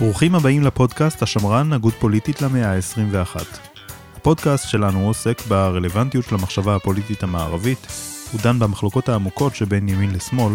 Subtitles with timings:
[0.00, 3.40] ברוכים הבאים לפודקאסט השמרן, הגות פוליטית למאה ה-21.
[4.16, 7.86] הפודקאסט שלנו עוסק ברלוונטיות של המחשבה הפוליטית המערבית,
[8.32, 10.52] הוא דן במחלוקות העמוקות שבין ימין לשמאל,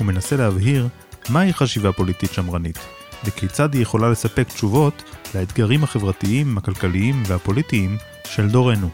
[0.00, 0.88] ומנסה להבהיר
[1.28, 2.78] מהי חשיבה פוליטית שמרנית,
[3.24, 5.02] וכיצד היא יכולה לספק תשובות
[5.34, 8.88] לאתגרים החברתיים, הכלכליים והפוליטיים של דורנו.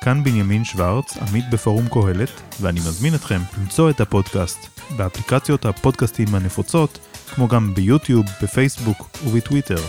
[0.00, 6.98] כאן בנימין שוורץ, עמית בפורום קהלת, ואני מזמין אתכם למצוא את הפודקאסט באפליקציות הפודקאסטים הנפוצות,
[7.34, 9.82] כמו גם ביוטיוב, בפייסבוק ובטוויטר.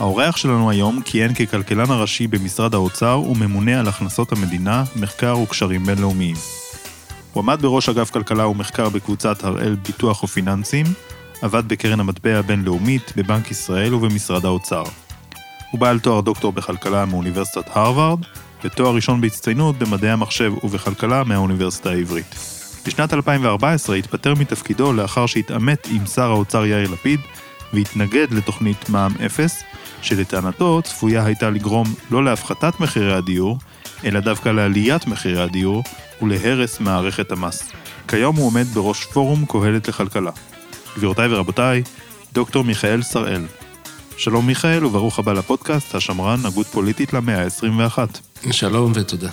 [0.00, 6.36] האורח שלנו היום כיהן ככלכלן הראשי במשרד האוצר וממונה על הכנסות המדינה, מחקר וקשרים בינלאומיים.
[7.32, 10.86] הוא עמד בראש אגף כלכלה ומחקר בקבוצת הראל ביטוח ופיננסים,
[11.42, 14.84] עבד בקרן המטבע הבינלאומית, בבנק ישראל ובמשרד האוצר.
[15.70, 18.20] הוא בעל תואר דוקטור בכלכלה מאוניברסיטת הרווארד,
[18.64, 22.61] ותואר ראשון בהצטיינות במדעי המחשב ובכלכלה מהאוניברסיטה העברית.
[22.86, 27.20] בשנת 2014 התפטר מתפקידו לאחר שהתעמת עם שר האוצר יאיר לפיד
[27.72, 29.62] והתנגד לתוכנית מע"מ אפס,
[30.02, 33.58] שלטענתו צפויה הייתה לגרום לא להפחתת מחירי הדיור,
[34.04, 35.82] אלא דווקא לעליית מחירי הדיור
[36.22, 37.72] ולהרס מערכת המס.
[38.08, 40.30] כיום הוא עומד בראש פורום קהלת לכלכלה.
[40.96, 41.82] גבירותיי ורבותיי,
[42.32, 43.42] דוקטור מיכאל שראל.
[44.16, 47.98] שלום מיכאל וברוך הבא לפודקאסט השמרן, הגות פוליטית למאה ה-21.
[48.50, 49.30] שלום ותודה.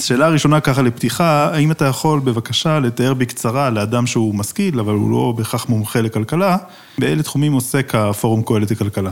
[0.00, 4.92] אז שאלה ראשונה ככה לפתיחה, האם אתה יכול בבקשה לתאר בקצרה לאדם שהוא משכיל, אבל
[4.92, 6.56] הוא לא בהכרח מומחה לכלכלה,
[6.98, 9.10] באילו תחומים עוסק הפורום קהלת לכלכלה?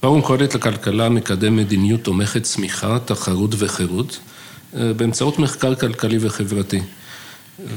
[0.00, 4.18] פורום קהלת לכלכלה מקדם מדיניות תומכת צמיחה, תחרות וחירות,
[4.76, 6.80] אה, באמצעות מחקר כלכלי וחברתי.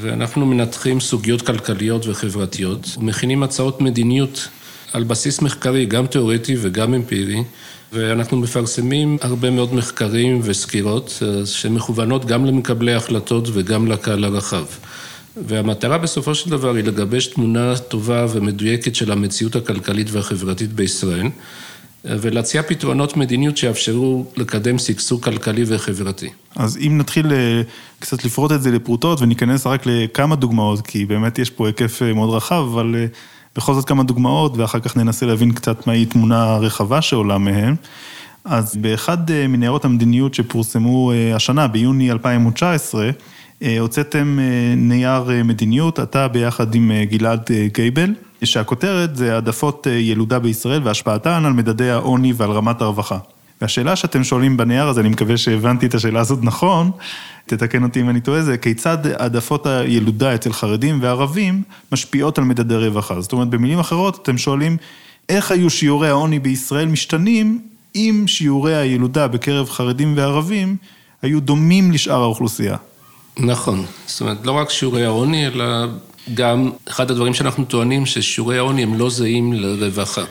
[0.00, 4.48] ואנחנו מנתחים סוגיות כלכליות וחברתיות, ומכינים הצעות מדיניות
[4.92, 7.44] על בסיס מחקרי, גם תיאורטי וגם אמפירי,
[7.94, 14.64] ואנחנו מפרסמים הרבה מאוד מחקרים וסקירות אה, שמכוונות גם למקבלי החלטות וגם לקהל הרחב.
[15.36, 22.16] והמטרה בסופו של דבר היא לגבש תמונה טובה ומדויקת של המציאות הכלכלית והחברתית בישראל, אה,
[22.20, 26.28] ולהציע פתרונות מדיניות שיאפשרו לקדם שגשוג כלכלי וחברתי.
[26.56, 27.62] אז אם נתחיל אה,
[27.98, 32.30] קצת לפרוט את זה לפרוטות וניכנס רק לכמה דוגמאות, כי באמת יש פה היקף מאוד
[32.34, 32.94] רחב, אבל
[33.56, 37.74] בכל זאת כמה דוגמאות, ואחר כך ננסה להבין קצת מהי תמונה רחבה שעולה מהן.
[38.44, 43.10] אז באחד אה, מניירות המדיניות שפורסמו אה, השנה, ביוני 2019,
[43.62, 44.38] אה, הוצאתם
[44.76, 51.90] נייר מדיניות, אתה ביחד עם גלעד גייבל, שהכותרת זה העדפות ילודה בישראל והשפעתן על מדדי
[51.90, 53.18] העוני ועל רמת הרווחה.
[53.64, 56.90] והשאלה שאתם שואלים בנייר הזה, אני מקווה שהבנתי את השאלה הזאת נכון,
[57.46, 62.76] תתקן אותי אם אני טועה, זה כיצד העדפות הילודה אצל חרדים וערבים משפיעות על מדדי
[62.76, 63.20] רווחה.
[63.20, 64.76] זאת אומרת, במילים אחרות, אתם שואלים,
[65.28, 67.60] איך היו שיעורי העוני בישראל משתנים
[67.94, 70.76] אם שיעורי הילודה בקרב חרדים וערבים
[71.22, 72.76] היו דומים לשאר האוכלוסייה?
[73.38, 75.64] נכון, זאת אומרת, לא רק שיעורי העוני, אלא
[76.34, 80.24] גם אחד הדברים שאנחנו טוענים, ששיעורי העוני הם לא זהים לרווחה.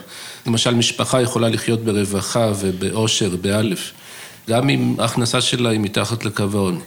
[0.46, 3.92] למשל, משפחה יכולה לחיות ברווחה ובאושר, באלף,
[4.48, 6.80] גם אם ההכנסה שלה היא מתחת לקו העוני.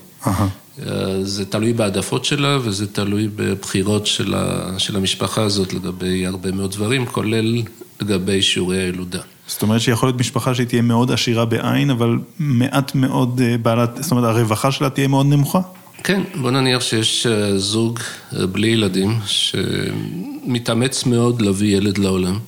[1.22, 6.70] זה תלוי בהעדפות שלה וזה תלוי בבחירות של, ה, של המשפחה הזאת לגבי הרבה מאוד
[6.72, 7.62] דברים, כולל
[8.00, 9.20] לגבי שיעורי הילודה.
[9.46, 13.90] זאת אומרת שיכול להיות משפחה שהיא תהיה מאוד עשירה בעין, אבל מעט מאוד אה, בעלת,
[14.00, 15.60] זאת אומרת הרווחה שלה תהיה מאוד נמוכה?
[16.04, 17.98] כן, בוא נניח שיש אה, זוג
[18.36, 22.38] אה, בלי ילדים שמתאמץ מאוד להביא ילד לעולם.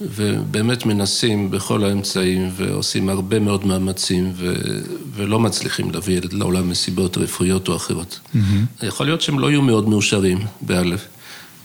[0.00, 4.54] ובאמת מנסים בכל האמצעים ועושים הרבה מאוד מאמצים ו...
[5.14, 8.20] ולא מצליחים להביא ילד לעולם מסיבות רפואיות או אחרות.
[8.34, 8.86] Mm-hmm.
[8.86, 11.06] יכול להיות שהם לא יהיו מאוד מאושרים, באלף.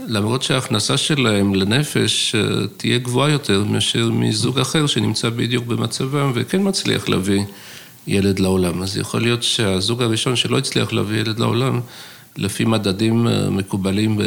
[0.07, 6.67] למרות שההכנסה שלהם לנפש אה, תהיה גבוהה יותר מאשר מזוג אחר שנמצא בדיוק במצבם וכן
[6.67, 7.44] מצליח להביא
[8.07, 8.81] ילד לעולם.
[8.81, 11.79] אז יכול להיות שהזוג הראשון שלא הצליח להביא ילד לעולם,
[12.38, 14.19] לפי מדדים אה, מקובלים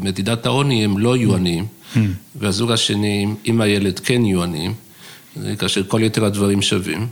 [0.00, 1.66] במדידת העוני, הם לא יהיו עניים.
[1.94, 1.98] Mm.
[2.36, 4.74] והזוג השני, אם הילד כן יהיו עניים,
[5.58, 7.06] כאשר כל יתר הדברים שווים.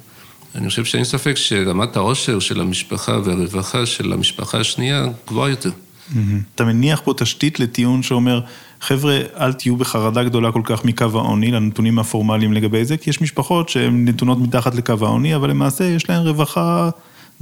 [0.55, 5.71] אני חושב שאין ספק שרמת העושר של המשפחה והרווחה של המשפחה השנייה גבוהה יותר.
[5.71, 6.17] Mm-hmm.
[6.55, 8.41] אתה מניח פה תשתית לטיעון שאומר,
[8.81, 13.21] חבר'ה, אל תהיו בחרדה גדולה כל כך מקו העוני, לנתונים הפורמליים לגבי זה, כי יש
[13.21, 16.91] משפחות שהן נתונות מתחת לקו העוני, אבל למעשה יש להן רווחה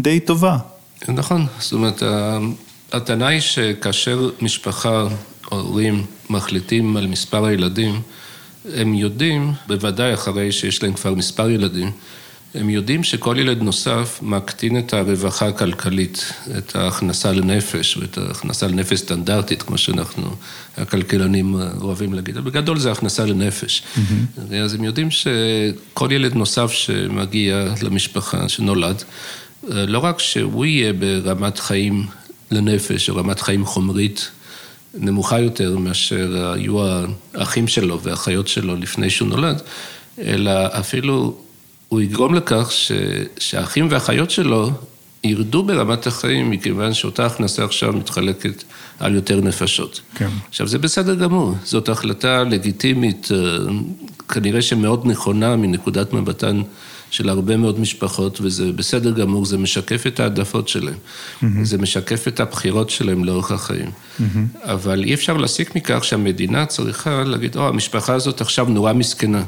[0.00, 0.58] די טובה.
[1.08, 2.02] נכון, זאת אומרת,
[2.92, 5.06] הטענה היא שכאשר משפחה,
[5.44, 8.00] הורים, מחליטים על מספר הילדים,
[8.74, 11.90] הם יודעים, בוודאי אחרי שיש להם כבר מספר ילדים,
[12.54, 18.98] הם יודעים שכל ילד נוסף מקטין את הרווחה הכלכלית, את ההכנסה לנפש ואת ההכנסה לנפש
[18.98, 20.36] סטנדרטית, כמו שאנחנו,
[20.76, 22.38] הכלכלנים אוהבים להגיד.
[22.38, 23.82] בגדול זה הכנסה לנפש.
[23.82, 24.54] Mm-hmm.
[24.54, 29.02] אז הם יודעים שכל ילד נוסף שמגיע למשפחה, שנולד,
[29.68, 32.06] לא רק שהוא יהיה ברמת חיים
[32.52, 34.30] לנפש, רמת חיים חומרית
[34.94, 36.78] נמוכה יותר מאשר היו
[37.34, 39.62] האחים שלו והאחיות שלו לפני שהוא נולד,
[40.18, 41.36] אלא אפילו
[41.88, 42.92] הוא יגרום לכך ש,
[43.38, 44.70] שהאחים והאחיות שלו
[45.24, 48.64] ירדו ברמת החיים, מכיוון שאותה הכנסה עכשיו מתחלקת
[48.98, 50.00] על יותר נפשות.
[50.14, 50.28] כן.
[50.48, 53.38] עכשיו, זה בסדר גמור, זאת החלטה לגיטימית, אה,
[54.28, 56.62] כנראה שמאוד נכונה מנקודת מבטן
[57.12, 60.94] של הרבה מאוד משפחות, וזה בסדר גמור, זה משקף את העדפות שלהם.
[60.94, 61.46] Mm-hmm.
[61.62, 63.90] זה משקף את הבחירות שלהם לאורך החיים.
[63.90, 64.22] Mm-hmm.
[64.62, 69.42] אבל אי אפשר להסיק מכך שהמדינה צריכה להגיד, או, המשפחה הזאת עכשיו נורא מסכנה.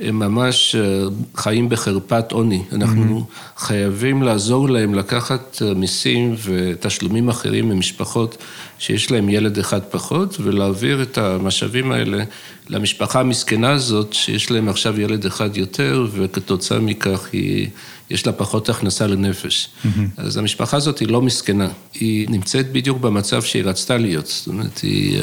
[0.00, 1.04] הם ממש אה,
[1.36, 2.62] חיים בחרפת עוני.
[2.72, 3.60] אנחנו mm-hmm.
[3.60, 8.36] חייבים לעזור להם לקחת אה, מיסים ותשלומים אחרים ממשפחות
[8.78, 12.24] שיש להם ילד אחד פחות, ולהעביר את המשאבים האלה
[12.68, 17.68] למשפחה המסכנה הזאת, שיש להם עכשיו ילד אחד יותר, וכתוצאה מכך היא,
[18.10, 19.68] יש לה פחות הכנסה לנפש.
[19.68, 19.88] Mm-hmm.
[20.16, 24.26] אז המשפחה הזאת היא לא מסכנה, היא נמצאת בדיוק במצב שהיא רצתה להיות.
[24.26, 25.20] זאת אומרת, היא...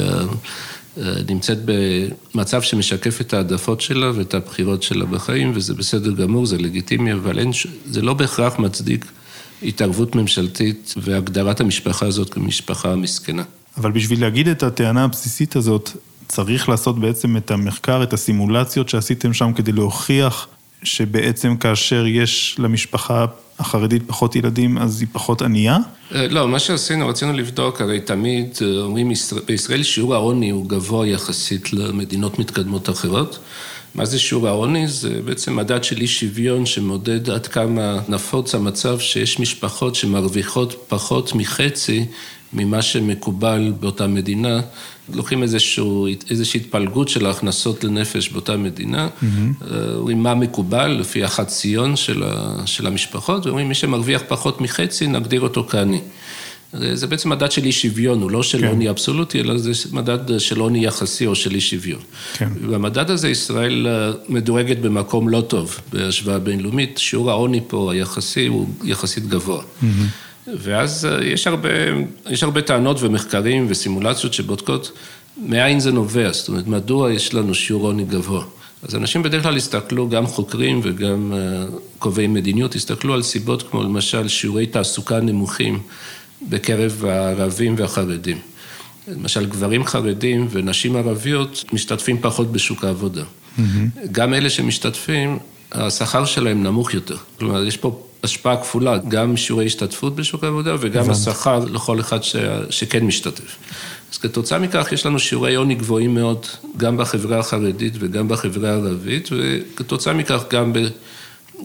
[1.28, 7.12] נמצאת במצב שמשקף את העדפות שלה ואת הבחירות שלה בחיים, וזה בסדר גמור, זה לגיטימי,
[7.12, 7.50] אבל אין,
[7.86, 9.06] זה לא בהכרח מצדיק
[9.62, 13.42] התערבות ממשלתית והגדרת המשפחה הזאת כמשפחה מסכנה.
[13.76, 15.90] אבל בשביל להגיד את הטענה הבסיסית הזאת,
[16.28, 20.48] צריך לעשות בעצם את המחקר, את הסימולציות שעשיתם שם כדי להוכיח
[20.82, 23.26] שבעצם כאשר יש למשפחה
[23.58, 25.78] החרדית פחות ילדים, אז היא פחות ענייה?
[26.14, 29.12] אה, לא, מה שעשינו, רצינו לבדוק, הרי תמיד אה, אומרים,
[29.46, 33.38] בישראל שיעור העוני הוא גבוה יחסית למדינות מתקדמות אחרות.
[33.94, 34.88] מה זה שיעור העוני?
[34.88, 41.34] זה בעצם מדד של אי שוויון שמודד עד כמה נפוץ המצב שיש משפחות שמרוויחות פחות
[41.34, 42.04] מחצי
[42.52, 44.60] ממה שמקובל באותה מדינה.
[45.14, 49.64] לוקחים איזשהו, איזושהי התפלגות של ההכנסות לנפש באותה מדינה, mm-hmm.
[49.94, 55.40] אומרים מה מקובל לפי החציון של, ה, של המשפחות, ואומרים מי שמרוויח פחות מחצי נגדיר
[55.40, 56.00] אותו כעני.
[56.72, 58.66] זה בעצם מדד של אי שוויון, הוא לא של כן.
[58.66, 62.00] עוני אבסולוטי, אלא זה מדד של עוני יחסי או של אי שוויון.
[62.34, 62.48] כן.
[62.70, 68.68] במדד הזה ישראל אה, מדורגת במקום לא טוב בהשוואה בינלאומית, שיעור העוני פה היחסי הוא
[68.84, 69.62] יחסית גבוה.
[69.62, 69.86] Mm-hmm.
[70.58, 71.68] ואז אה, יש הרבה,
[72.30, 74.92] יש הרבה טענות ומחקרים וסימולציות שבודקות
[75.36, 78.44] מאין זה נובע, זאת אומרת, מדוע יש לנו שיעור עוני גבוה.
[78.82, 81.64] אז אנשים בדרך כלל הסתכלו, גם חוקרים וגם אה,
[81.98, 85.78] קובעי מדיניות, הסתכלו על סיבות כמו למשל שיעורי תעסוקה נמוכים
[86.48, 88.38] בקרב הערבים והחרדים.
[89.08, 93.22] למשל, גברים חרדים ונשים ערביות משתתפים פחות בשוק העבודה.
[93.22, 93.62] Mm-hmm.
[94.12, 95.38] גם אלה שמשתתפים,
[95.72, 97.16] השכר שלהם נמוך יותר.
[97.38, 102.36] כלומר, יש פה השפעה כפולה, גם שיעורי השתתפות בשוק העבודה וגם השכר לכל אחד ש...
[102.70, 103.56] שכן משתתף.
[104.12, 106.46] אז כתוצאה מכך יש לנו שיעורי עוני גבוהים מאוד,
[106.76, 110.78] גם בחברה החרדית וגם בחברה הערבית, וכתוצאה מכך גם, ב...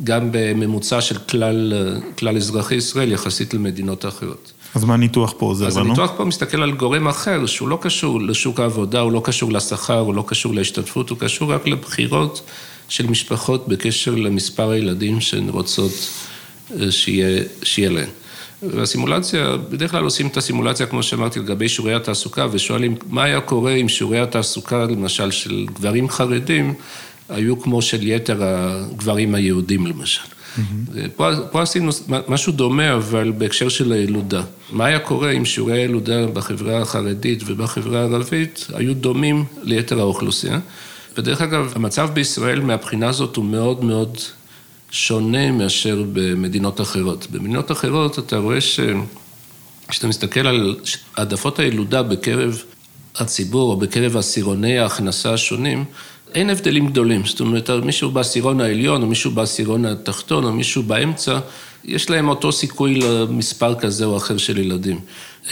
[0.03, 1.73] גם בממוצע של כלל,
[2.17, 4.51] כלל אזרחי ישראל יחסית למדינות אחרות.
[4.75, 5.71] אז מה הניתוח פה עוזר לנו?
[5.71, 9.51] אז הניתוח פה מסתכל על גורם אחר, שהוא לא קשור לשוק העבודה, הוא לא קשור
[9.51, 12.41] לשכר, הוא לא קשור להשתתפות, הוא קשור רק לבחירות
[12.89, 15.91] של משפחות בקשר למספר הילדים שהן רוצות
[16.89, 18.09] שיהיה, שיהיה להן.
[18.63, 23.71] והסימולציה, בדרך כלל עושים את הסימולציה, כמו שאמרתי, לגבי שיעורי התעסוקה, ושואלים מה היה קורה
[23.71, 26.73] אם שיעורי התעסוקה, למשל, של גברים חרדים,
[27.29, 30.21] היו כמו של יתר הגברים היהודים, למשל.
[30.21, 30.61] Mm-hmm.
[31.15, 31.91] פה, פה עשינו
[32.27, 34.43] משהו דומה, אבל בהקשר של הילודה.
[34.71, 40.59] מה היה קורה אם שיעורי הילודה בחברה החרדית ובחברה הערבית היו דומים ליתר האוכלוסייה?
[41.17, 44.17] ודרך אגב, המצב בישראל מהבחינה הזאת הוא מאוד מאוד
[44.91, 47.27] שונה מאשר במדינות אחרות.
[47.31, 48.79] במדינות אחרות אתה רואה ש...
[49.87, 50.75] כשאתה מסתכל על
[51.17, 52.63] העדפות הילודה בקרב
[53.15, 55.85] הציבור או בקרב עשירוני ההכנסה השונים,
[56.33, 57.25] אין הבדלים גדולים.
[57.25, 61.39] זאת אומרת, מישהו בעשירון העליון או מישהו בעשירון התחתון או מישהו באמצע,
[61.85, 64.99] יש להם אותו סיכוי למספר כזה או אחר של ילדים.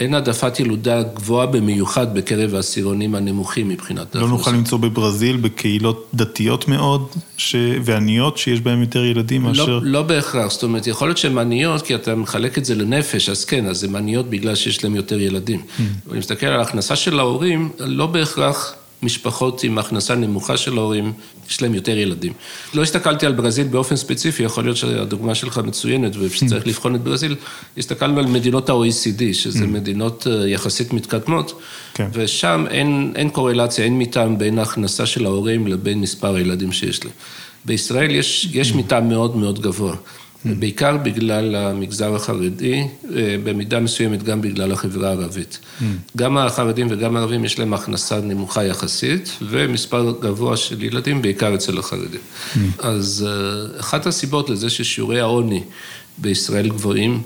[0.00, 4.14] אין העדפת ילודה גבוהה במיוחד בקרב העשירונים הנמוכים מבחינת.
[4.14, 7.56] לא נוכל למצוא בברזיל, בקהילות דתיות מאוד ש...
[7.84, 9.80] ועניות, שיש בהן יותר ילדים לא, מאשר...
[9.82, 13.44] לא בהכרח, זאת אומרת, יכול להיות שהן עניות, כי אתה מחלק את זה לנפש, אז
[13.44, 15.60] כן, אז הן עניות בגלל שיש להן יותר ילדים.
[15.60, 15.82] Mm.
[16.10, 21.12] אני מסתכל על ההכנסה של ההורים, לא בהכרח משפחות עם הכנסה נמוכה של ההורים,
[21.50, 22.32] יש להם יותר ילדים.
[22.74, 27.36] לא הסתכלתי על ברזיל באופן ספציפי, יכול להיות שהדוגמה שלך מצוינת ושצריך לבחון את ברזיל.
[27.78, 31.60] הסתכלנו על מדינות ה-OECD, שזה מדינות אה, יחסית מתקדמות,
[31.94, 32.08] כן.
[32.12, 37.14] ושם אין, אין קורלציה, אין מטעם בין ההכנסה של ההורים לבין מספר הילדים שיש להם.
[37.64, 39.96] בישראל יש, יש מטעם מאוד מאוד גבוה.
[40.44, 42.82] בעיקר בגלל המגזר החרדי,
[43.16, 45.58] אה, במידה מסוימת גם בגלל החברה הערבית.
[46.16, 51.78] גם החרדים וגם הערבים יש להם הכנסה נמוכה יחסית, ומספר גבוה של ילדים, בעיקר אצל
[51.78, 52.20] החרדים.
[52.78, 55.62] אז אה, אחת הסיבות לזה ששיעורי העוני
[56.18, 57.22] בישראל גבוהים,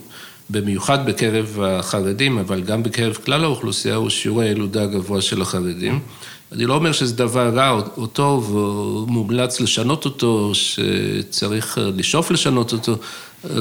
[0.51, 6.01] במיוחד בקרב החרדים, אבל גם בקרב כלל האוכלוסייה, הוא שיעור הילודה הגבוה של החרדים.
[6.53, 12.73] אני לא אומר שזה דבר רע או טוב, או מומלץ לשנות אותו, שצריך לשאוף לשנות
[12.73, 12.97] אותו.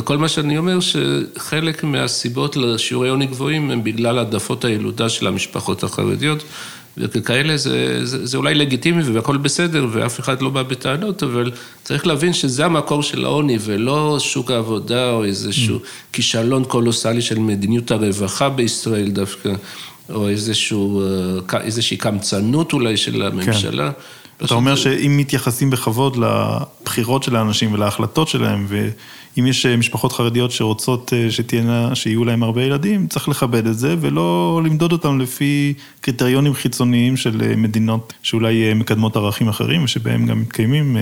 [0.04, 5.84] כל מה שאני אומר, שחלק מהסיבות לשיעורי עוני גבוהים הם בגלל העדפות הילודה של המשפחות
[5.84, 6.44] החרדיות.
[6.98, 11.52] וככאלה זה, זה, זה אולי לגיטימי והכל בסדר ואף אחד לא בא בטענות, אבל
[11.84, 16.14] צריך להבין שזה המקור של העוני ולא שוק העבודה או איזשהו mm.
[16.14, 19.54] כישלון קולוסלי של מדיניות הרווחה בישראל דווקא,
[20.10, 21.02] או איזשהו,
[21.54, 23.92] אה, איזושהי קמצנות אולי של הממשלה.
[23.92, 24.00] כן.
[24.46, 30.52] אתה אומר שאם מתייחסים בכבוד לבחירות של האנשים ולהחלטות שלהם, ואם יש אה, משפחות חרדיות
[30.52, 35.74] שרוצות אה, שתהיינה, שיהיו להם הרבה ילדים, צריך לכבד את זה, ולא למדוד אותם לפי
[36.02, 40.98] קריטריונים חיצוניים של אה, מדינות שאולי מקדמות ערכים אחרים, ושבהם גם מתקיימים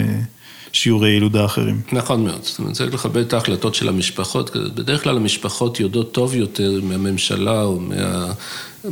[0.73, 1.81] שיעורי ילודה אחרים.
[1.91, 6.35] נכון מאוד, זאת אומרת, צריך לכבד את ההחלטות של המשפחות, בדרך כלל המשפחות יודעות טוב
[6.35, 8.31] יותר מהממשלה או מה,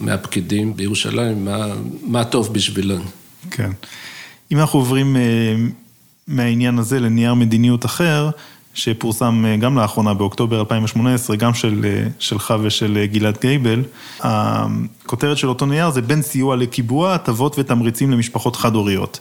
[0.01, 1.67] מהפקידים בירושלים, מה,
[2.01, 3.01] מה טוב בשבילן.
[3.51, 3.71] כן.
[4.51, 5.21] אם אנחנו עוברים אה,
[6.27, 8.29] מהעניין הזה לנייר מדיניות אחר,
[8.74, 13.83] שפורסם אה, גם לאחרונה באוקטובר 2018, גם של, אה, שלך ושל גלעד גייבל,
[14.19, 19.19] הכותרת של אותו נייר זה בין סיוע לקיבוע, הטבות ותמריצים למשפחות חד-הוריות.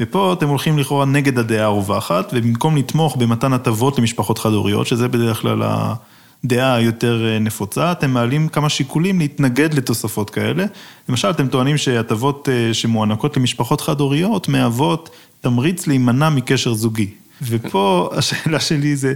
[0.00, 5.40] ופה אתם הולכים לכאורה נגד הדעה הרווחת, ובמקום לתמוך במתן הטבות למשפחות חד-הוריות, שזה בדרך
[5.40, 10.64] כלל הדעה היותר אה, נפוצה, אתם מעלים כמה שיקולים להתנגד לתוספות כאלה.
[11.08, 15.10] למשל, אתם טוענים שהטבות אה, שמוענקות למשפחות חד-הוריות מהוות
[15.40, 17.10] תמריץ להימנע מקשר זוגי.
[17.42, 19.14] ופה השאלה שלי זה,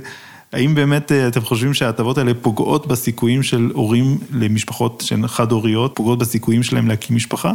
[0.53, 6.19] האם באמת אה, אתם חושבים שההטבות האלה פוגעות בסיכויים של הורים למשפחות שהן חד-הוריות, פוגעות
[6.19, 7.53] בסיכויים שלהם להקים משפחה?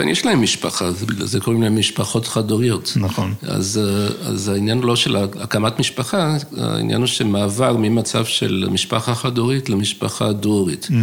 [0.00, 2.92] ובכן, יש להם משפחה, בגלל זה קוראים להם משפחות חד-הוריות.
[2.96, 3.34] נכון.
[3.42, 3.80] אז,
[4.22, 10.88] אז העניין לא של הקמת משפחה, העניין הוא שמעבר ממצב של משפחה חד-הורית למשפחה דו-הורית.
[10.90, 10.94] Mm.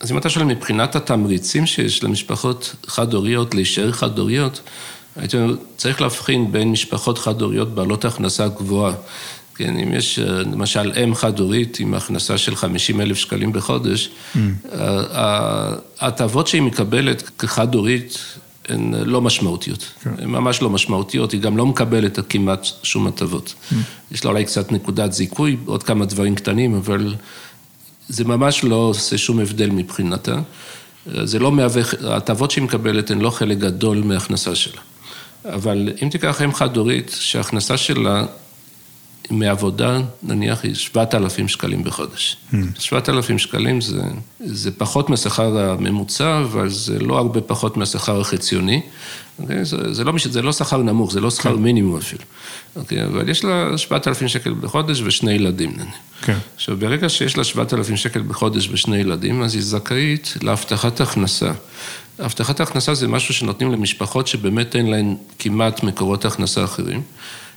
[0.00, 4.60] אז אם אתה שואל מבחינת התמריצים שיש למשפחות חד-הוריות להישאר חד-הוריות,
[5.16, 8.94] הייתי אומר, צריך להבחין בין משפחות חד-הוריות בעלות הכנסה גבוהה.
[9.60, 14.38] כן, אם יש למשל אם חד-הורית עם הכנסה של 50 אלף שקלים בחודש, mm.
[15.98, 18.18] ההטבות שהיא מקבלת כחד-הורית
[18.68, 19.84] הן לא משמעותיות.
[20.02, 20.10] כן.
[20.18, 23.54] הן ממש לא משמעותיות, היא גם לא מקבלת כמעט שום הטבות.
[23.54, 23.74] Mm.
[24.12, 27.14] יש לה אולי קצת נקודת זיכוי, עוד כמה דברים קטנים, אבל
[28.08, 30.40] זה ממש לא עושה שום הבדל מבחינתה.
[31.24, 34.80] זה לא מהווה, ההטבות שהיא מקבלת הן לא חלק גדול מההכנסה שלה.
[35.44, 38.24] אבל אם תיקח אם חד-הורית, שההכנסה שלה
[39.30, 42.36] מעבודה, נניח, היא 7,000 שקלים בחודש.
[42.52, 42.56] Mm.
[42.78, 44.02] 7,000 שקלים זה,
[44.44, 48.80] זה פחות מהשכר הממוצע, אבל זה לא הרבה פחות מהשכר החציוני.
[48.80, 49.64] Okay, אוקיי?
[49.64, 51.62] זה, זה, לא, זה לא שכר נמוך, זה לא שכר כן.
[51.62, 52.22] מינימום אפילו.
[52.22, 53.04] Okay, אוקיי?
[53.04, 55.94] אבל יש לה 7,000 שקל בחודש ושני ילדים, נניח.
[56.22, 56.38] כן.
[56.56, 61.52] עכשיו, ברגע שיש לה 7,000 שקל בחודש ושני ילדים, אז היא זכאית להבטחת הכנסה.
[62.18, 67.02] הבטחת הכנסה זה משהו שנותנים למשפחות שבאמת אין להן כמעט מקורות הכנסה אחרים.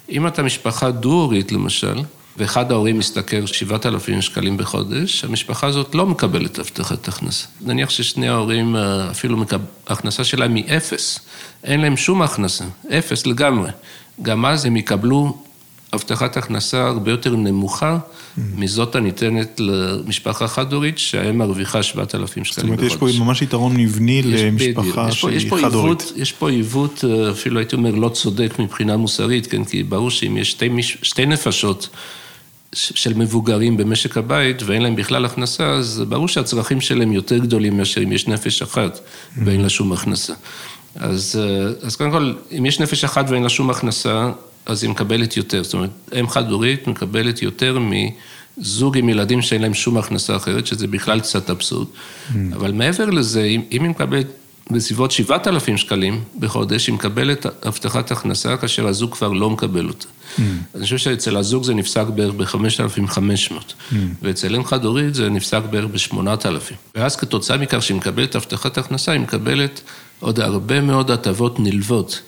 [0.09, 2.01] אם אתה משפחה דו-הורית למשל,
[2.37, 7.47] ואחד ההורים משתכר 7,000 שקלים בחודש, המשפחה הזאת לא מקבלת הבטחת הכנסה.
[7.61, 9.43] נניח ששני ההורים, אה, אפילו
[9.87, 11.19] ההכנסה שלהם היא אפס,
[11.63, 13.69] אין להם שום הכנסה, אפס לגמרי.
[14.21, 15.37] גם אז הם יקבלו
[15.93, 18.41] הבטחת הכנסה הרבה יותר נמוכה mm.
[18.55, 22.91] מזאת הניתנת למשפחה חד-הורית, שהאם מרוויחה 7,000 שקלים בחודש.
[22.91, 26.13] זאת אומרת, יש פה ממש יתרון מבני למשפחה שהיא חד-הורית.
[26.15, 29.63] יש פה עיוות, אה, אפילו הייתי אומר, לא צודק מבחינה מוסרית, כן?
[29.63, 31.89] כי ברור שאם יש שתי, שתי נפשות
[32.75, 38.03] של מבוגרים במשק הבית ואין להם בכלל הכנסה, אז ברור שהצרכים שלהם יותר גדולים מאשר
[38.03, 38.99] אם יש נפש אחת
[39.45, 40.33] ואין לה שום הכנסה.
[40.95, 44.31] אז, אה, אז קודם כל, אם יש נפש אחת ואין לה שום הכנסה,
[44.65, 45.63] אז היא מקבלת יותר.
[45.63, 45.89] זאת אומרת,
[46.19, 47.77] אם חד-הורית מקבלת יותר
[48.57, 51.87] מזוג עם ילדים שאין להם שום הכנסה אחרת, שזה בכלל קצת אבסורד.
[51.87, 52.35] Mm.
[52.55, 54.27] אבל מעבר לזה, אם, אם היא מקבלת
[54.71, 60.07] בסביבות 7,000 שקלים בחודש, היא מקבלת הבטחת הכנסה כאשר הזוג כבר לא מקבל אותה.
[60.37, 60.41] Mm.
[60.75, 63.95] אני חושב שאצל הזוג זה נפסק בערך ב-5,500, mm.
[64.21, 66.73] ואצל אם חד-הורית זה נפסק בערך ב-8,000.
[66.95, 69.81] ואז כתוצאה מכך שהיא מקבלת הבטחת הכנסה, היא מקבלת
[70.19, 72.21] עוד הרבה מאוד הטבות נלוות,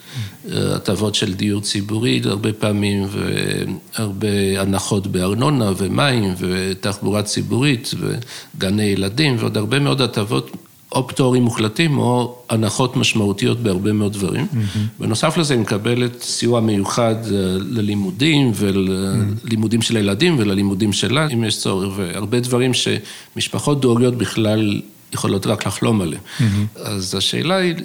[0.51, 9.57] הטבות של דיור ציבורי הרבה פעמים, והרבה הנחות בארנונה ומים ותחבורה ציבורית וגני ילדים ועוד
[9.57, 10.51] הרבה מאוד הטבות.
[10.95, 14.47] או פטורים מוחלטים או הנחות משמעותיות בהרבה מאוד דברים.
[14.53, 14.77] Mm-hmm.
[14.99, 21.57] בנוסף לזה היא מקבלת סיוע מיוחד אה, ללימודים וללימודים של הילדים וללימודים שלה, אם יש
[21.57, 24.81] צורך, והרבה דברים שמשפחות דואגיות בכלל
[25.13, 26.21] יכולות רק לחלום עליהם.
[26.21, 26.79] Mm-hmm.
[26.79, 27.75] אז השאלה היא,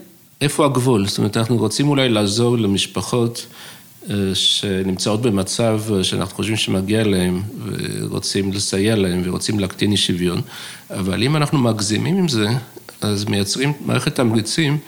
[0.41, 1.07] איפה הגבול?
[1.07, 3.47] זאת אומרת, אנחנו רוצים אולי לעזור למשפחות
[4.35, 10.41] שנמצאות במצב שאנחנו חושבים שמגיע להם, ורוצים לסייע להם, ורוצים להקטין אי שוויון,
[10.91, 12.49] אבל אם אנחנו מגזימים עם זה,
[13.01, 14.79] אז מייצרים מערכת תמריצים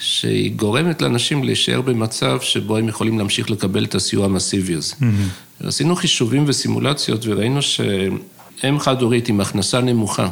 [0.00, 4.94] שהיא גורמת לאנשים להישאר במצב שבו הם יכולים להמשיך לקבל את הסיוע המסיבי הזה.
[5.00, 5.66] Mm-hmm.
[5.66, 10.28] עשינו חישובים וסימולציות וראינו שאם חד-הורית עם הכנסה נמוכה,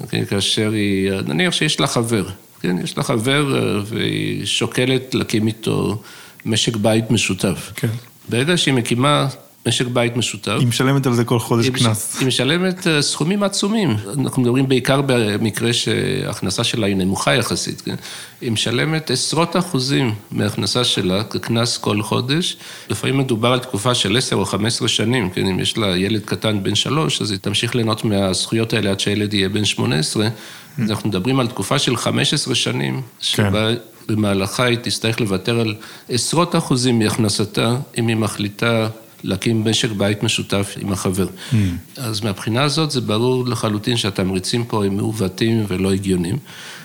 [0.00, 2.28] אוקיי, כאשר היא, נניח שיש לה חבר,
[2.60, 6.02] כן, יש לה חבר אה, והיא שוקלת להקים איתו
[6.44, 7.72] משק בית משותף.
[7.76, 7.88] כן.
[8.28, 9.28] ברגע שהיא מקימה
[9.66, 10.56] משק בית משותף.
[10.58, 12.16] היא משלמת על זה כל חודש קנס.
[12.20, 13.96] היא משלמת אה, סכומים עצומים.
[14.20, 17.94] אנחנו מדברים בעיקר במקרה שההכנסה שלה היא נמוכה יחסית, כן?
[18.40, 22.56] היא משלמת עשרות אחוזים מההכנסה שלה כקנס כל חודש.
[22.90, 25.46] לפעמים מדובר על תקופה של עשר או חמש עשרה שנים, כן?
[25.46, 29.34] אם יש לה ילד קטן בן שלוש, אז היא תמשיך ליהנות מהזכויות האלה עד שהילד
[29.34, 30.28] יהיה בן שמונה עשרה.
[30.78, 33.02] אז אנחנו מדברים על תקופה של חמש עשרה שנים, כן.
[33.20, 33.70] שבה
[34.08, 35.74] במהלכה היא תצטרך לוותר על
[36.08, 38.88] עשרות אחוזים מהכנסתה, אם היא מחליטה
[39.24, 41.26] להקים משק בית משותף עם החבר.
[41.26, 41.56] Mm.
[41.96, 46.38] אז מהבחינה הזאת זה ברור לחלוטין שהתמריצים פה הם מעוותים ולא הגיונים.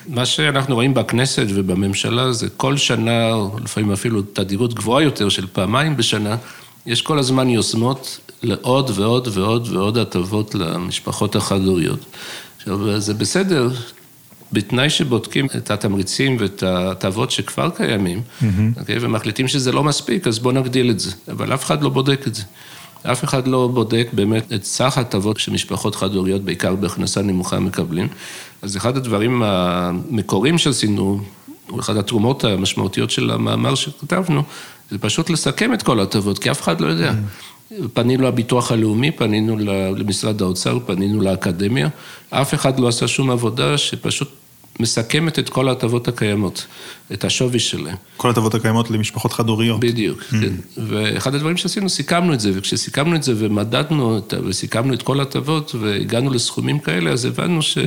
[0.07, 5.47] מה שאנחנו רואים בכנסת ובממשלה זה כל שנה, או לפעמים אפילו תדירות גבוהה יותר של
[5.53, 6.35] פעמיים בשנה,
[6.85, 11.99] יש כל הזמן יוזמות לעוד ועוד ועוד ועוד הטבות למשפחות החד-הוריות.
[12.57, 13.69] עכשיו, זה בסדר,
[14.53, 18.45] בתנאי שבודקים את התמריצים ואת ההטבות שכבר קיימים, mm-hmm.
[18.45, 18.95] okay, אוקיי?
[19.01, 21.11] ומחליטים שזה לא מספיק, אז בואו נגדיל את זה.
[21.31, 22.43] אבל אף אחד לא בודק את זה.
[23.03, 28.07] אף אחד לא בודק באמת את סך ההטבות שמשפחות חד-הוריות, בעיקר בהכנסה נמוכה, מקבלים.
[28.61, 31.21] אז אחד הדברים המקוריים שעשינו,
[31.69, 34.43] או אחת התרומות המשמעותיות של המאמר שכתבנו,
[34.91, 37.11] זה פשוט לסכם את כל ההטבות, כי אף אחד לא יודע.
[37.11, 37.51] Mm-hmm.
[37.93, 39.57] פנינו לביטוח הלאומי, פנינו
[39.95, 41.89] למשרד האוצר, פנינו לאקדמיה,
[42.29, 44.29] אף אחד לא עשה שום עבודה שפשוט
[44.81, 46.65] מסכמת את כל ההטבות הקיימות,
[47.13, 47.95] את השווי שלהן.
[48.17, 49.79] כל ההטבות הקיימות למשפחות חד-הוריות.
[49.79, 50.31] בדיוק, mm.
[50.31, 50.53] כן.
[50.87, 55.75] ואחד הדברים שעשינו, סיכמנו את זה, וכשסיכמנו את זה ומדדנו את, וסיכמנו את כל ההטבות
[55.79, 57.81] והגענו לסכומים כאלה, אז הבנו ש, mm.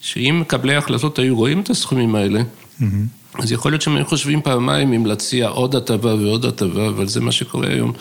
[0.00, 2.84] שאם מקבלי ההחלטות היו רואים את הסכומים האלה, mm-hmm.
[3.38, 7.20] אז יכול להיות שהם היו חושבים פעמיים אם להציע עוד הטבה ועוד הטבה, אבל זה
[7.20, 7.92] מה שקורה היום.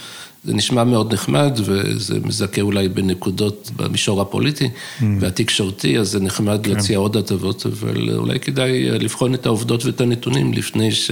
[0.46, 5.04] זה נשמע מאוד נחמד, וזה מזכה אולי בנקודות במישור הפוליטי mm.
[5.20, 6.72] והתקשורתי, אז זה נחמד כן.
[6.72, 11.12] להציע עוד הטבות, אבל אולי כדאי לבחון את העובדות ואת הנתונים לפני ש...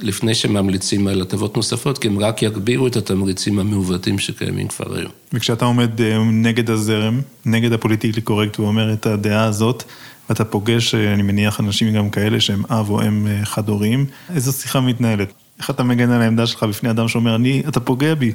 [0.00, 5.10] לפני שממליצים על הטבות נוספות, כי הם רק יגבירו את התמריצים המעוותים שקיימים כבר היום.
[5.32, 9.82] וכשאתה עומד אה, נגד הזרם, נגד הפוליטיקלי קורקט, ואומר את הדעה הזאת,
[10.28, 14.52] ואתה פוגש, אה, אני מניח, אנשים גם כאלה שהם אב או אם אה, חד-הוריים, איזו
[14.52, 15.32] שיחה מתנהלת?
[15.58, 18.32] איך אתה מגן על העמדה שלך בפני אדם שאומר, אני, אתה פוגע בי?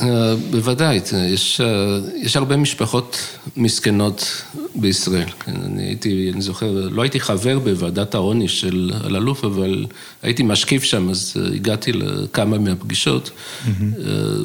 [0.00, 3.18] אה, בוודאי, יש, אה, יש הרבה משפחות
[3.56, 4.42] מסכנות
[4.74, 5.28] בישראל.
[5.44, 9.86] כן, אני הייתי, אני זוכר, לא הייתי חבר בוועדת העוני של אלאלוף, אבל
[10.22, 13.30] הייתי משקיף שם, אז אה, הגעתי לכמה מהפגישות.
[13.30, 13.70] Mm-hmm.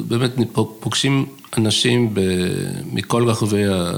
[0.08, 0.30] באמת,
[0.80, 1.26] פוגשים
[1.56, 2.14] אנשים
[2.92, 3.92] מכל רחבי ה...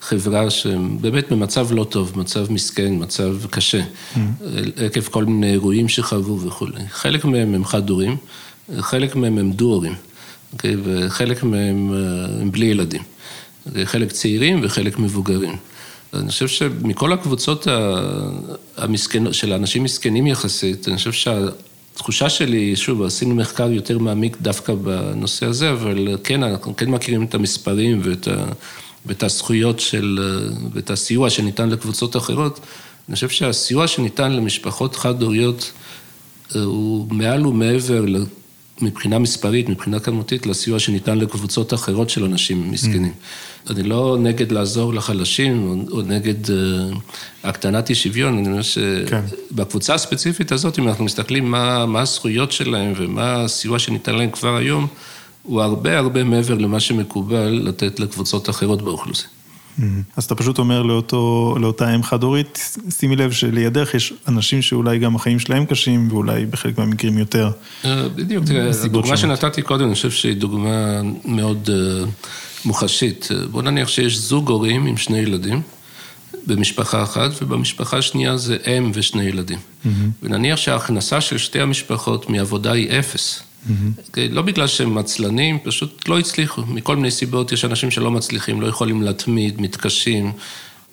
[0.00, 4.18] חברה שהם באמת במצב לא טוב, מצב מסכן, מצב קשה, mm.
[4.76, 6.88] עקב כל מיני אירועים שחוו וכולי.
[6.90, 8.16] חלק מהם הם חד-הורים,
[8.80, 10.76] חלק מהם הם דו-הורים, okay, אוקיי?
[10.84, 13.02] וחלק מהם אה, הם בלי ילדים.
[13.84, 15.56] חלק צעירים וחלק מבוגרים.
[16.14, 17.66] אני חושב שמכל הקבוצות
[18.76, 24.74] המסכנות, של האנשים מסכנים יחסית, אני חושב שהתחושה שלי, שוב, עשינו מחקר יותר מעמיק דווקא
[24.74, 28.44] בנושא הזה, אבל כן, אנחנו כן מכירים את המספרים ואת ה...
[29.06, 30.18] ואת הזכויות של,
[30.72, 32.60] ואת הסיוע שניתן לקבוצות אחרות,
[33.08, 35.72] אני חושב שהסיוע שניתן למשפחות חד-הוריות
[36.56, 38.04] אה, הוא מעל ומעבר
[38.80, 43.12] מבחינה מספרית, מבחינה כמותית, לסיוע שניתן לקבוצות אחרות של אנשים מסכנים.
[43.66, 43.72] Mm.
[43.72, 46.50] אני לא נגד לעזור לחלשים, או, או נגד uh,
[47.44, 49.94] הקטנת אי שוויון, אני אומר שבקבוצה כן.
[49.94, 54.86] הספציפית הזאת, אם אנחנו מסתכלים מה, מה הזכויות שלהם ומה הסיוע שניתן להם כבר היום,
[55.46, 59.28] הוא הרבה הרבה מעבר למה שמקובל לתת לקבוצות אחרות באוכלוסין.
[59.78, 59.82] Mm-hmm.
[60.16, 65.16] אז אתה פשוט אומר לאותו, לאותה אם חד-הורית, שימי לב שלידך יש אנשים שאולי גם
[65.16, 67.50] החיים שלהם קשים, ואולי בחלק מהמקרים יותר.
[67.84, 72.04] אה, בדיוק, תראה, הדוגמה שנתתי קודם, אני חושב שהיא דוגמה מאוד אה,
[72.64, 73.28] מוחשית.
[73.50, 75.62] בוא נניח שיש זוג הורים עם שני ילדים.
[76.46, 79.58] במשפחה אחת, ובמשפחה השנייה זה אם ושני ילדים.
[79.58, 79.88] Mm-hmm.
[80.22, 83.42] ונניח שההכנסה של שתי המשפחות מעבודה היא אפס.
[83.66, 84.18] Mm-hmm.
[84.30, 86.62] לא בגלל שהם עצלנים, פשוט לא הצליחו.
[86.68, 90.32] מכל מיני סיבות, יש אנשים שלא מצליחים, לא יכולים להתמיד, מתקשים,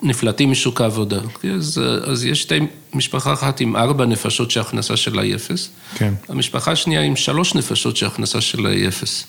[0.03, 1.19] נפלטים משוק העבודה.
[1.55, 2.59] אז, אז יש שתי,
[2.93, 5.69] משפחה אחת עם ארבע נפשות שההכנסה שלה היא אפס.
[5.95, 6.13] כן.
[6.29, 9.25] המשפחה השנייה עם שלוש נפשות שההכנסה שלה היא אפס.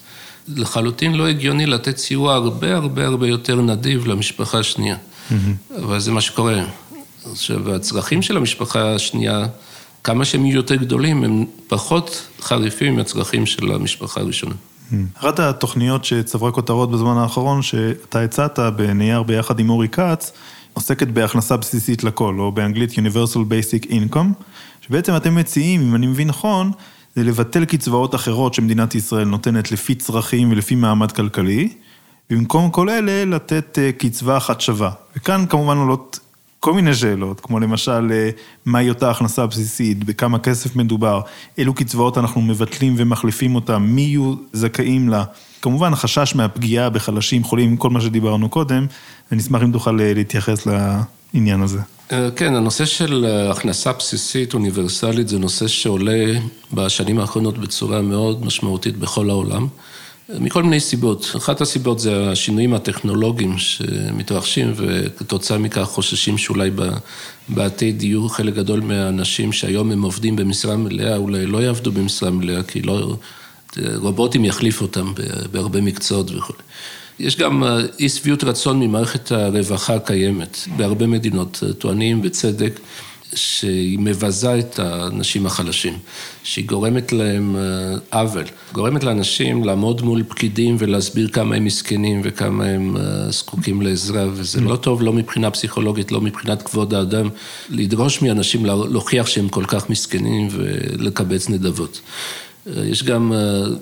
[0.49, 4.97] לחלוטין לא הגיוני לתת סיוע הרבה הרבה הרבה יותר נדיב למשפחה השנייה.
[4.97, 5.35] Mm-hmm.
[5.83, 6.65] אבל זה מה שקורה.
[7.33, 9.47] עכשיו, הצרכים של המשפחה השנייה...
[10.05, 14.55] כמה שהם יהיו יותר גדולים, הם פחות חריפים מהצרכים של המשפחה הראשונה.
[15.15, 20.33] אחת התוכניות שצברה כותרות בזמן האחרון, שאתה הצעת בנייר ביחד עם אורי כץ,
[20.73, 24.45] עוסקת בהכנסה בסיסית לכל, או באנגלית Universal Basic Income,
[24.81, 26.71] שבעצם אתם מציעים, אם אני מבין נכון,
[27.17, 31.69] זה לבטל קצבאות אחרות שמדינת ישראל נותנת לפי צרכים ולפי מעמד כלכלי,
[32.31, 34.91] במקום כל אלה לתת אה, קצבה אחת שווה.
[35.17, 36.19] וכאן כמובן עולות
[36.65, 38.31] כל מיני שאלות, כמו למשל, אה,
[38.65, 41.21] מהי אותה הכנסה בסיסית, בכמה כסף מדובר,
[41.59, 45.25] אילו קצבאות אנחנו מבטלים ומחליפים אותם, מי יהיו זכאים לה.
[45.63, 48.87] כמובן, החשש מהפגיעה בחלשים, חולים, כל מה שדיברנו קודם,
[49.33, 51.79] אני אשמח אם תוכל אה, להתייחס לעניין הזה.
[52.37, 56.39] כן, הנושא של הכנסה בסיסית אוניברסלית זה נושא שעולה
[56.73, 59.67] בשנים האחרונות בצורה מאוד משמעותית בכל העולם.
[60.29, 61.33] מכל מיני סיבות.
[61.37, 66.71] אחת הסיבות זה השינויים הטכנולוגיים שמתרחשים וכתוצאה מכך חוששים שאולי
[67.49, 72.63] בעתיד יהיו חלק גדול מהאנשים שהיום הם עובדים במשרה מלאה, אולי לא יעבדו במשרה מלאה,
[72.63, 73.17] כי לא,
[73.95, 75.13] רובוטים יחליפו אותם
[75.53, 76.55] בהרבה מקצועות וכו'.
[77.19, 77.63] יש גם
[77.99, 80.59] אי שביעות רצון ממערכת הרווחה הקיימת.
[80.77, 82.81] בהרבה מדינות טוענים בצדק
[83.35, 85.99] שהיא מבזה את האנשים החלשים,
[86.43, 92.65] שהיא גורמת להם אה, עוול, גורמת לאנשים לעמוד מול פקידים ולהסביר כמה הם מסכנים וכמה
[92.65, 97.29] הם אה, זקוקים לעזרה, וזה לא טוב לא מבחינה פסיכולוגית, לא מבחינת כבוד האדם,
[97.71, 102.01] לדרוש מאנשים להוכיח שהם כל כך מסכנים ולקבץ נדבות.
[102.67, 103.33] אה, יש גם,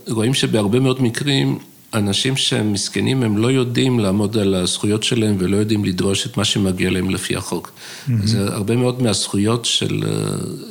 [0.08, 1.58] רואים שבהרבה מאוד מקרים
[1.94, 6.44] אנשים שהם מסכנים, הם לא יודעים לעמוד על הזכויות שלהם ולא יודעים לדרוש את מה
[6.44, 7.70] שמגיע להם לפי החוק.
[7.70, 8.12] Mm-hmm.
[8.24, 10.02] זה הרבה מאוד מהזכויות של,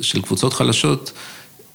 [0.00, 1.12] של קבוצות חלשות,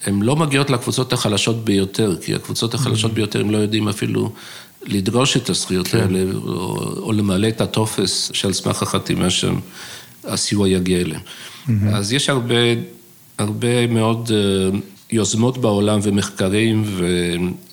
[0.06, 3.16] הן לא מגיעות לקבוצות החלשות ביותר, כי הקבוצות החלשות mm-hmm.
[3.16, 4.32] ביותר, הם לא יודעים אפילו
[4.86, 5.98] לדרוש את הזכויות כן.
[5.98, 11.22] האלה, או, או למלא את הטופס שעל סמך החתימה שהסיוע יגיע אליהם.
[11.22, 11.72] Mm-hmm.
[11.94, 12.56] אז יש הרבה,
[13.38, 14.80] הרבה מאוד אה,
[15.12, 16.84] יוזמות בעולם ומחקרים,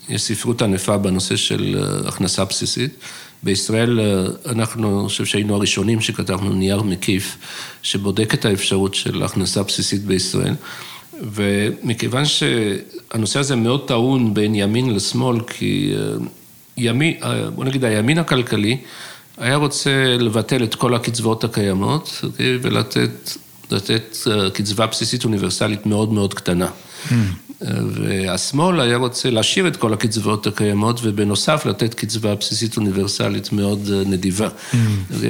[0.09, 2.91] ויש ספרות ענפה בנושא של אה, הכנסה בסיסית.
[3.43, 7.37] בישראל אה, אנחנו, אני חושב שהיינו הראשונים שכתבנו נייר מקיף,
[7.83, 10.55] שבודק את האפשרות של הכנסה בסיסית בישראל.
[11.33, 16.17] ומכיוון שהנושא הזה מאוד טעון בין ימין לשמאל, כי אה,
[16.77, 17.15] ימין,
[17.55, 18.77] בוא נגיד הימין הכלכלי
[19.39, 22.59] היה רוצה לבטל את כל הקצבאות הקיימות אוקיי?
[22.63, 23.31] ולתת
[23.71, 24.17] לתת
[24.53, 26.69] קצבה בסיסית אוניברסלית מאוד מאוד קטנה.
[27.61, 34.03] והשמאל היה רוצה להשאיר את כל הקצבאות הקיימות, ובנוסף לתת קצבה בסיסית אוניברסלית מאוד אה,
[34.07, 34.49] נדיבה.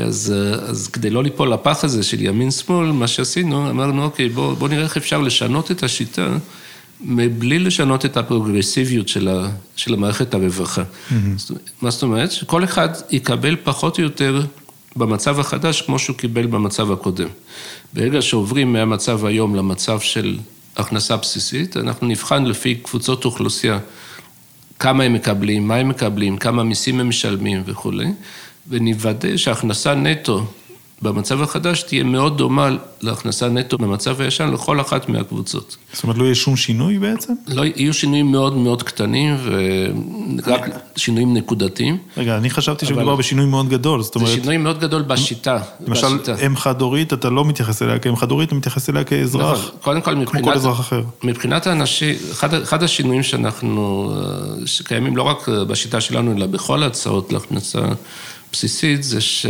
[0.03, 4.57] אז, אה, אז כדי לא ליפול לפח הזה של ימין-שמאל, מה שעשינו, אמרנו, אוקיי, בואו
[4.57, 6.37] בוא נראה איך אפשר לשנות את השיטה.
[7.01, 10.83] מבלי לשנות את הפרוגרסיביות של, ה, של המערכת הרווחה.
[10.83, 11.55] Mm-hmm.
[11.83, 12.33] מה זאת אומרת?
[12.33, 14.43] שכל אחד יקבל פחות או יותר
[14.97, 17.29] במצב החדש כמו שהוא קיבל במצב הקודם.
[17.93, 20.39] ברגע שעוברים מהמצב היום למצב של
[20.77, 23.79] הכנסה בסיסית, אנחנו נבחן לפי קבוצות אוכלוסייה
[24.79, 28.07] כמה הם מקבלים, מה הם מקבלים, כמה מיסים הם משלמים וכולי,
[28.69, 30.47] ונוודא שהכנסה נטו
[31.05, 35.77] במצב החדש תהיה מאוד דומה להכנסה נטו במצב הישן לכל אחת מהקבוצות.
[35.93, 37.33] זאת אומרת, לא יהיה שום שינוי בעצם?
[37.49, 39.37] לא, יהיו שינויים מאוד מאוד קטנים
[40.45, 40.61] ורק
[40.97, 41.99] שינויים נקודתיים.
[42.17, 44.29] רגע, אני חשבתי שמדובר בשינוי מאוד גדול, זאת אומרת...
[44.29, 45.59] זה שינוי מאוד גדול בשיטה.
[45.87, 46.07] למשל,
[46.47, 49.59] אם חד-הורית, אתה לא מתייחס אליה כאם חד-הורית, אתה מתייחס אליה כאזרח.
[49.59, 50.43] נכון, קודם כל, מבחינת...
[50.43, 51.03] כמו כל אזרח אחר.
[51.25, 54.13] מבחינת האנשים, אחד, אחד השינויים שאנחנו,
[54.67, 57.81] שקיימים לא רק בשיטה שלנו, אלא בכל ההצעות להכנסה
[58.53, 59.47] בסיסית, זה ש...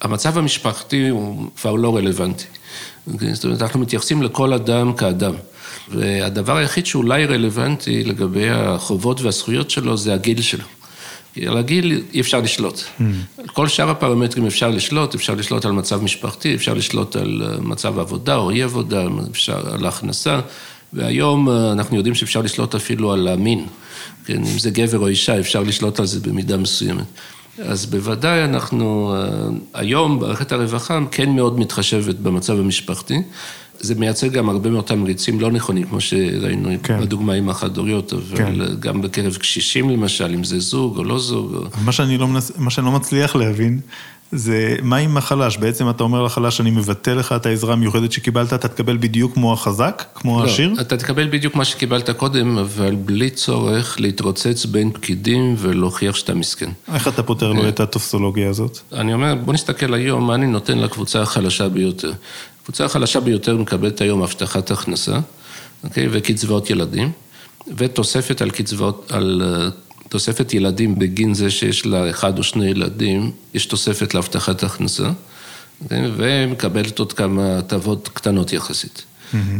[0.00, 2.44] המצב המשפחתי הוא כבר לא רלוונטי.
[3.06, 5.34] זאת אומרת, אנחנו מתייחסים לכל אדם כאדם.
[5.88, 10.64] והדבר היחיד שאולי רלוונטי לגבי החובות והזכויות שלו זה הגיל שלו.
[11.34, 12.80] כי על הגיל אי אפשר לשלוט.
[12.80, 13.02] Mm.
[13.38, 17.60] על כל שאר הפרמטרים אפשר לשלוט, אפשר לשלוט על מצב משפחתי, אפשר לשלוט על אה,
[17.60, 20.40] מצב עבודה או אי עבודה, אפשר על הכנסה,
[20.92, 23.66] והיום אה, אנחנו יודעים שאפשר לשלוט אפילו על המין.
[24.24, 27.04] כן, אם זה גבר או אישה, אפשר לשלוט על זה במידה מסוימת.
[27.58, 33.22] אז בוודאי אנחנו אה, היום, מערכת הרווחה כן מאוד מתחשבת במצב המשפחתי.
[33.80, 37.00] זה מייצר גם הרבה מאוד תמריצים לא נכונים, כמו שראינו כן.
[37.00, 38.54] בדוגמה עם החד-הוריות, אבל כן.
[38.80, 41.68] גם בקרב קשישים למשל, אם זה זוג או לא זוג.
[41.84, 42.52] מה שאני לא, מנס...
[42.58, 43.80] מה שאני לא מצליח להבין,
[44.34, 45.56] זה מה עם החלש?
[45.56, 49.52] בעצם אתה אומר לחלש, אני מבטל לך את העזרה המיוחדת שקיבלת, אתה תקבל בדיוק כמו
[49.52, 50.72] החזק, כמו לא, העשיר?
[50.76, 56.34] לא, אתה תקבל בדיוק מה שקיבלת קודם, אבל בלי צורך להתרוצץ בין פקידים ולהוכיח שאתה
[56.34, 56.70] מסכן.
[56.94, 58.78] איך אתה פותר לו את הטופסולוגיה הזאת?
[58.92, 62.12] אני אומר, בוא נסתכל היום מה אני נותן לקבוצה החלשה ביותר.
[62.62, 65.18] הקבוצה החלשה ביותר מקבלת היום הבטחת הכנסה,
[65.84, 66.08] אוקיי?
[66.10, 67.10] וקצבאות ילדים,
[67.76, 69.42] ותוספת על קצבאות, על
[70.14, 75.10] תוספת ילדים בגין זה שיש לה אחד או שני ילדים, יש תוספת להבטחת הכנסה,
[75.90, 79.04] ומקבלת עוד כמה הטבות קטנות יחסית.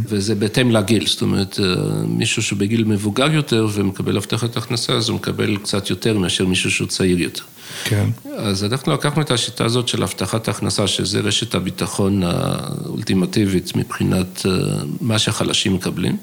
[0.07, 1.65] וזה בהתאם לגיל, זאת אומרת, אה,
[2.07, 6.87] מישהו שבגיל מבוגר יותר ומקבל הבטחת הכנסה, אז הוא מקבל קצת יותר מאשר מישהו שהוא
[6.87, 7.43] צעיר יותר.
[7.83, 8.09] כן.
[8.37, 14.51] אז אנחנו לקחנו את השיטה הזאת של הבטחת הכנסה, שזה רשת הביטחון האולטימטיבית מבחינת אה,
[15.01, 16.17] מה שהחלשים מקבלים.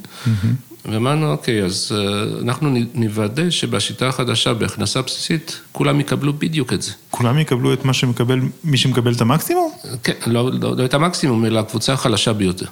[0.85, 6.93] ואמרנו, אוקיי, אז אה, אנחנו נוודא שבשיטה החדשה, בהכנסה בסיסית, כולם יקבלו בדיוק את זה.
[7.11, 9.73] כולם יקבלו את מה שמקבל, מי שמקבל את המקסימום?
[10.03, 12.67] כן, לא, לא, לא את המקסימום, אלא הקבוצה החלשה ביותר.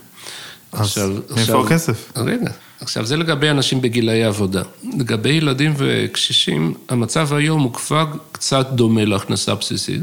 [0.73, 2.13] אז עכשיו, מאיפה עכשיו, הכסף?
[2.17, 4.63] רגע, עכשיו זה לגבי אנשים בגילאי עבודה.
[4.99, 10.03] לגבי ילדים וקשישים, המצב היום הוא כבר קצת דומה להכנסה בסיסית.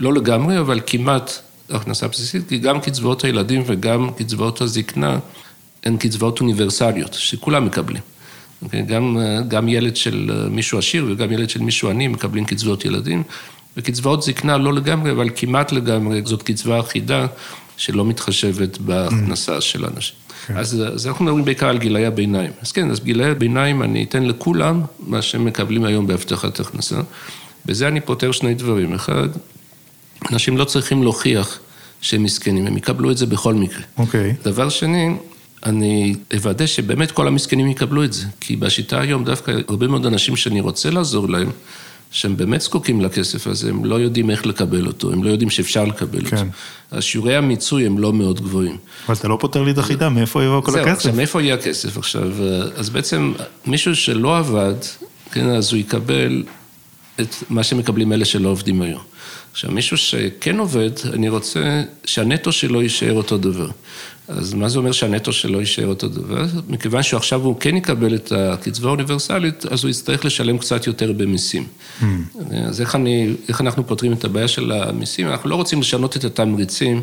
[0.00, 1.32] לא לגמרי, אבל כמעט
[1.70, 5.18] הכנסה בסיסית, כי גם קצבאות הילדים וגם קצבאות הזקנה
[5.84, 8.02] הן קצבאות אוניברסליות, שכולם מקבלים.
[8.02, 8.82] Okay, אוקיי?
[8.82, 13.22] גם, גם ילד של מישהו עשיר וגם ילד של מישהו עני מקבלים קצבאות ילדים,
[13.76, 17.26] וקצבאות זקנה לא לגמרי, אבל כמעט לגמרי, זאת קצבה אחידה
[17.76, 20.14] שלא מתחשבת בהכנסה של אנשים.
[20.14, 20.46] Okay.
[20.46, 20.56] כן.
[20.56, 22.50] אז, אז אנחנו מדברים בעיקר על גילאי הביניים.
[22.62, 27.00] אז כן, אז גילאי הביניים אני אתן לכולם מה שהם מקבלים היום בהבטחת הכנסה.
[27.66, 28.94] בזה אני פותר שני דברים.
[28.94, 29.28] אחד,
[30.32, 31.58] אנשים לא צריכים להוכיח
[32.00, 33.82] שהם מסכנים, הם יקבלו את זה בכל מקרה.
[33.98, 34.30] אוקיי.
[34.30, 34.44] Okay.
[34.44, 35.14] דבר שני,
[35.66, 38.24] אני אוודא שבאמת כל המסכנים יקבלו את זה.
[38.40, 41.50] כי בשיטה היום דווקא הרבה מאוד אנשים שאני רוצה לעזור להם,
[42.10, 45.84] שהם באמת זקוקים לכסף הזה, הם לא יודעים איך לקבל אותו, הם לא יודעים שאפשר
[45.84, 46.36] לקבל כן.
[46.36, 46.48] אותו.
[46.90, 48.76] אז שיעורי המיצוי הם לא מאוד גבוהים.
[49.06, 50.84] אבל אתה לא פותר לי את החידה, מאיפה יבוא כל הכסף?
[50.84, 52.30] זהו, עכשיו, מאיפה יהיה הכסף עכשיו?
[52.76, 53.32] אז בעצם,
[53.66, 54.74] מישהו שלא עבד,
[55.32, 56.42] כן, אז הוא יקבל
[57.20, 59.02] את מה שמקבלים אלה שלא עובדים היום.
[59.52, 63.68] עכשיו, מישהו שכן עובד, אני רוצה שהנטו שלו יישאר אותו דבר.
[64.28, 66.46] אז מה זה אומר שהנטו שלו יישאר אותו דבר?
[66.68, 71.66] מכיוון שעכשיו הוא כן יקבל את הקצבה האוניברסלית, אז הוא יצטרך לשלם קצת יותר במיסים.
[72.00, 72.04] Mm.
[72.68, 75.28] אז איך, אני, איך אנחנו פותרים את הבעיה של המיסים?
[75.28, 77.02] אנחנו לא רוצים לשנות את התמריצים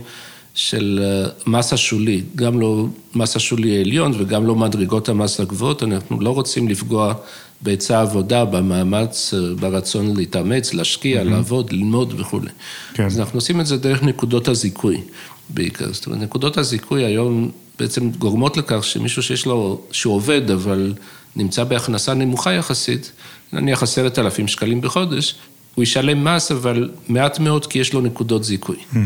[0.54, 2.86] של אה, מס השולי, גם לא
[3.16, 7.14] מס השולי העליון וגם לא מדרגות המס הגבוהות, אנחנו לא רוצים לפגוע
[7.62, 11.26] בהיצע העבודה, במאמץ, אה, ברצון להתאמץ, להשקיע, mm-hmm.
[11.26, 12.50] לעבוד, ללמוד וכולי.
[12.94, 13.06] כן.
[13.06, 15.02] אז אנחנו עושים את זה דרך נקודות הזיכוי.
[15.50, 15.94] בעיקר.
[15.94, 20.94] זאת אומרת, נקודות הזיכוי היום בעצם גורמות לכך שמישהו שיש לו, שהוא עובד, אבל
[21.36, 23.12] נמצא בהכנסה נמוכה יחסית,
[23.54, 25.36] נניח עשרת אלפים שקלים בחודש,
[25.76, 28.76] הוא ישלם מס, אבל מעט מאוד כי יש לו נקודות זיכוי.
[28.76, 28.98] Mm-hmm.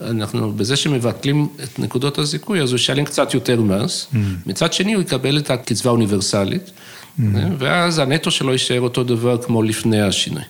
[0.00, 4.06] אנחנו, בזה שמבטלים את נקודות הזיכוי, אז הוא ישלם קצת יותר מס.
[4.12, 4.16] Mm-hmm.
[4.46, 7.22] מצד שני, הוא יקבל את הקצבה האוניברסלית, mm-hmm.
[7.58, 10.42] ואז הנטו שלו יישאר אותו דבר כמו לפני השינוי.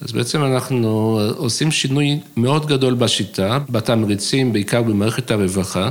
[0.00, 5.90] אז בעצם אנחנו עושים שינוי מאוד גדול בשיטה, בתמריצים, בעיקר במערכת הרווחה,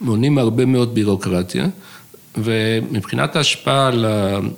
[0.00, 1.66] מונים הרבה מאוד בירוקרטיה,
[2.36, 4.06] ומבחינת ההשפעה על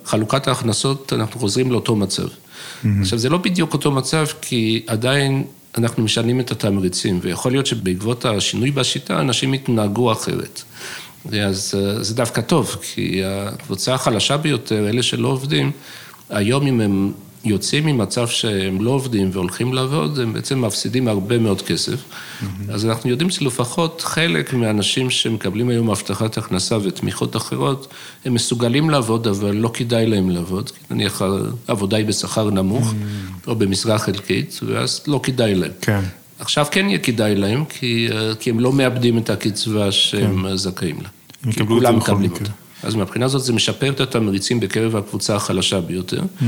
[0.04, 2.26] חלוקת ההכנסות, אנחנו חוזרים לאותו מצב.
[2.26, 2.86] Mm-hmm.
[3.00, 5.44] עכשיו, זה לא בדיוק אותו מצב, כי עדיין
[5.78, 10.62] אנחנו משנים את התמריצים, ויכול להיות שבעקבות השינוי בשיטה, אנשים יתנהגו אחרת.
[11.42, 15.70] אז זה דווקא טוב, כי הקבוצה החלשה ביותר, אלה שלא עובדים,
[16.30, 17.12] היום אם הם
[17.44, 21.94] יוצאים ממצב שהם לא עובדים והולכים לעבוד, הם בעצם מפסידים הרבה מאוד כסף.
[21.94, 22.44] Mm-hmm.
[22.72, 27.88] אז אנחנו יודעים שלפחות חלק מהאנשים שמקבלים היום הבטחת הכנסה ותמיכות אחרות,
[28.24, 30.70] הם מסוגלים לעבוד, אבל לא כדאי להם לעבוד.
[30.90, 31.22] נניח
[31.68, 33.48] העבודה היא בשכר נמוך, mm-hmm.
[33.48, 35.72] או במשרה חלקית, ואז לא כדאי להם.
[35.80, 36.00] כן.
[36.38, 38.08] עכשיו כן יהיה כדאי להם, כי,
[38.40, 40.56] כי הם לא מאבדים את הקצבה שהם כן.
[40.56, 41.08] זכאים לה.
[41.44, 42.48] הם יקבלו את זה בכל מקרה.
[42.82, 46.20] אז מהבחינה הזאת זה משפר את התמריצים בקרב הקבוצה החלשה ביותר.
[46.20, 46.44] Mm-hmm.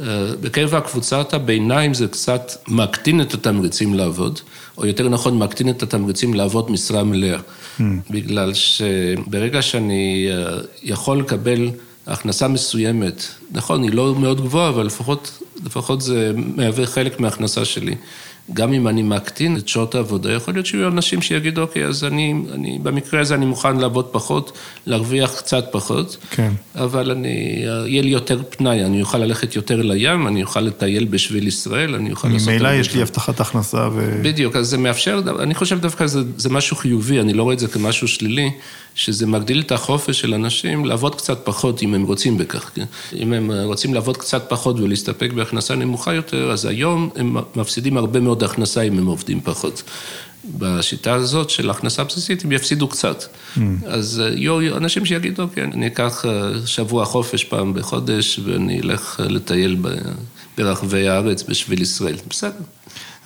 [0.00, 4.40] אה, בקרב הקבוצת הביניים זה קצת מקטין את התמריצים לעבוד,
[4.78, 7.38] או יותר נכון, מקטין את התמריצים לעבוד משרה מלאה.
[7.38, 7.82] Mm.
[8.10, 11.70] בגלל שברגע שאני אה, יכול לקבל
[12.06, 17.94] הכנסה מסוימת, נכון, היא לא מאוד גבוהה, אבל לפחות, לפחות זה מהווה חלק מההכנסה שלי.
[18.54, 22.34] גם אם אני מקטין את שעות העבודה, יכול להיות שיהיו אנשים שיגידו, אוקיי, אז אני,
[22.52, 26.52] אני, במקרה הזה אני מוכן לעבוד פחות, להרוויח קצת פחות, כן.
[26.74, 31.46] אבל אני, יהיה לי יותר פנאי, אני אוכל ללכת יותר לים, אני אוכל לטייל בשביל
[31.46, 32.48] ישראל, אני אוכל לעשות...
[32.48, 34.20] ממילא יש לי הבטחת הכנסה ו...
[34.22, 37.58] בדיוק, אז זה מאפשר, אני חושב דווקא זה, זה משהו חיובי, אני לא רואה את
[37.58, 38.50] זה כמשהו שלילי,
[38.96, 42.70] שזה מגדיל את החופש של אנשים לעבוד קצת פחות, אם הם רוצים בכך.
[42.74, 42.84] כן?
[43.16, 48.20] אם הם רוצים לעבוד קצת פחות ולהסתפק בהכנסה נמוכה יותר, אז היום הם מפסידים הרבה
[48.20, 49.82] מאוד הכנסה אם הם עובדים פחות.
[50.58, 53.22] בשיטה הזאת של הכנסה בסיסית, הם יפסידו קצת.
[53.24, 53.60] Mm.
[53.86, 59.20] אז אה, יהיו אנשים שיגידו, אוקיי, אני אקח אה, שבוע חופש פעם בחודש ואני אלך
[59.20, 59.76] אה, לטייל
[60.58, 62.16] ברחבי הארץ בשביל ישראל.
[62.28, 62.64] בסדר.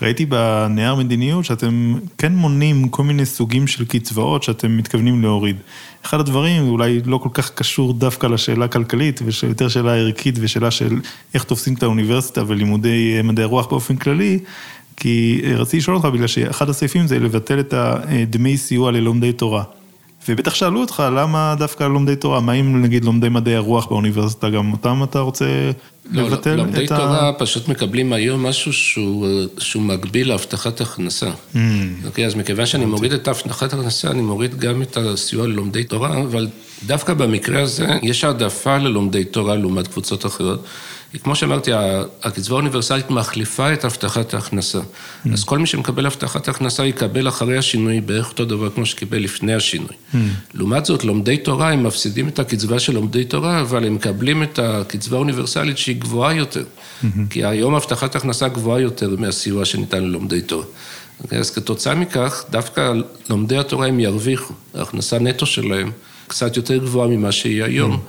[0.02, 5.56] ראיתי בנייר מדיניות שאתם כן מונים כל מיני סוגים של קצבאות שאתם מתכוונים להוריד.
[6.04, 11.00] אחד הדברים, אולי לא כל כך קשור דווקא לשאלה הכלכלית, ויותר שאלה ערכית ושאלה של
[11.34, 14.38] איך תופסים את האוניברסיטה ולימודי מדעי רוח באופן כללי,
[14.96, 19.62] כי רציתי לשאול אותך, בגלל שאחד הסעיפים זה לבטל את הדמי סיוע ללומדי תורה.
[20.30, 22.40] ובטח שאלו אותך, למה דווקא לומדי תורה?
[22.40, 25.44] מה אם נגיד לומדי מדעי הרוח באוניברסיטה, גם אותם אתה רוצה
[26.10, 26.62] לא, לבטל לא, את ה...
[26.64, 29.26] לומדי תורה פשוט מקבלים היום משהו שהוא,
[29.58, 31.30] שהוא מקביל להבטחת הכנסה.
[31.54, 31.58] Mm,
[32.06, 36.22] אוקיי, אז מכיוון שאני מוריד את הבטחת הכנסה, אני מוריד גם את הסיוע ללומדי תורה,
[36.22, 36.48] אבל
[36.86, 40.64] דווקא במקרה הזה יש העדפה ללומדי תורה לעומת קבוצות אחרות.
[41.18, 41.70] כמו שאמרתי,
[42.22, 44.78] הקצבה האוניברסלית מחליפה את הבטחת ההכנסה.
[45.32, 49.54] אז כל מי שמקבל הבטחת הכנסה יקבל אחרי השינוי בערך אותו דבר כמו שקיבל לפני
[49.54, 49.94] השינוי.
[50.54, 54.58] לעומת זאת, לומדי תורה, הם מפסידים את הקצבה של לומדי תורה, אבל הם מקבלים את
[54.58, 56.64] הקצבה האוניברסלית שהיא גבוהה יותר.
[57.30, 60.64] כי היום הבטחת הכנסה גבוהה יותר מהסיוע שניתן ללומדי תורה.
[61.30, 62.92] אז כתוצאה מכך, דווקא
[63.30, 65.90] לומדי התורה הם ירוויחו, ההכנסה נטו שלהם
[66.26, 68.00] קצת יותר גבוהה ממה שהיא היום.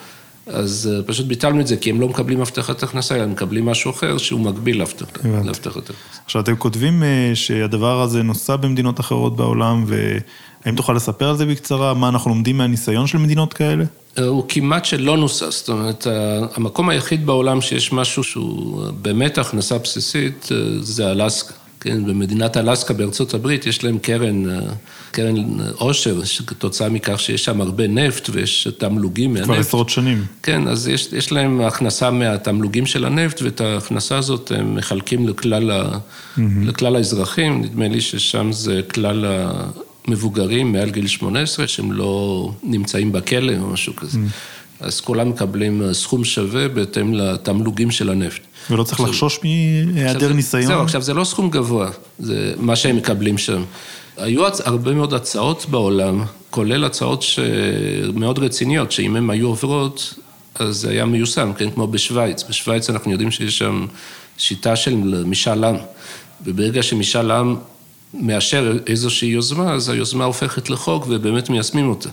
[0.47, 3.65] אז אה, פשוט ביטלנו את זה, כי הם לא מקבלים הבטחת הכנסה, אלא הם מקבלים
[3.65, 5.93] משהו אחר שהוא מקביל להבטחת הכנסה.
[6.25, 11.45] עכשיו, אתם כותבים אה, שהדבר הזה נוסע במדינות אחרות בעולם, והאם תוכל לספר על זה
[11.45, 11.93] בקצרה?
[11.93, 13.83] מה אנחנו לומדים מהניסיון של מדינות כאלה?
[14.17, 16.07] אה, הוא כמעט שלא נוסע, זאת אומרת,
[16.55, 20.49] המקום היחיד בעולם שיש משהו שהוא באמת הכנסה בסיסית,
[20.81, 21.53] זה אלסקה.
[21.81, 24.59] כן, במדינת אלסקה בארצות הברית יש להם קרן, אה,
[25.11, 25.35] קרן
[25.75, 29.49] עושר, שכתוצאה מכך שיש שם הרבה נפט ויש תמלוגים מהנפט.
[29.49, 30.25] כבר עשרות שנים.
[30.43, 35.71] כן, אז יש, יש להם הכנסה מהתמלוגים של הנפט, ואת ההכנסה הזאת הם מחלקים לכלל,
[35.71, 35.97] ה,
[36.37, 39.25] לכלל האזרחים, נדמה לי ששם זה כלל
[40.07, 44.19] המבוגרים מעל גיל 18, שהם לא נמצאים בכלא או משהו כזה.
[44.79, 48.41] אז כולם מקבלים סכום שווה בהתאם לתמלוגים של הנפט.
[48.69, 50.65] ולא צריך עכשיו- לחשוש מהיעדר ניסיון?
[50.65, 53.63] זהו, עכשיו זה לא סכום גבוה, זה מה שהם מקבלים שם.
[54.17, 57.39] היו הרבה מאוד הצעות בעולם, כולל הצעות ש...
[58.13, 60.13] מאוד רציניות, שאם הן היו עוברות,
[60.55, 62.43] אז זה היה מיושם, כן, כמו בשוויץ.
[62.49, 63.85] בשוויץ אנחנו יודעים שיש שם
[64.37, 64.95] שיטה של
[65.25, 65.75] משאל עם,
[66.45, 67.55] וברגע שמשאל עם
[68.13, 72.09] מאשר איזושהי יוזמה, אז היוזמה הופכת לחוק ובאמת מיישמים אותה.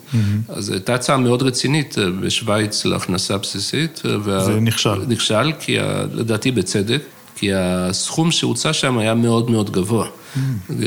[0.49, 4.03] אז זו הייתה הצעה מאוד רצינית אה, בשוויץ להכנסה בסיסית.
[4.25, 4.45] וה...
[4.45, 5.07] זה נכשל.
[5.09, 7.03] נכשל, כי ה- לדעתי בצדק,
[7.37, 10.07] כי הסכום שהוצע שם היה מאוד מאוד גבוה.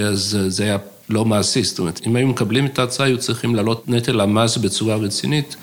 [0.04, 0.78] אז זה היה
[1.10, 4.96] לא מעשי, זאת אומרת, אם היו מקבלים את ההצעה, היו צריכים להעלות נטל המס בצורה
[4.96, 5.56] רצינית.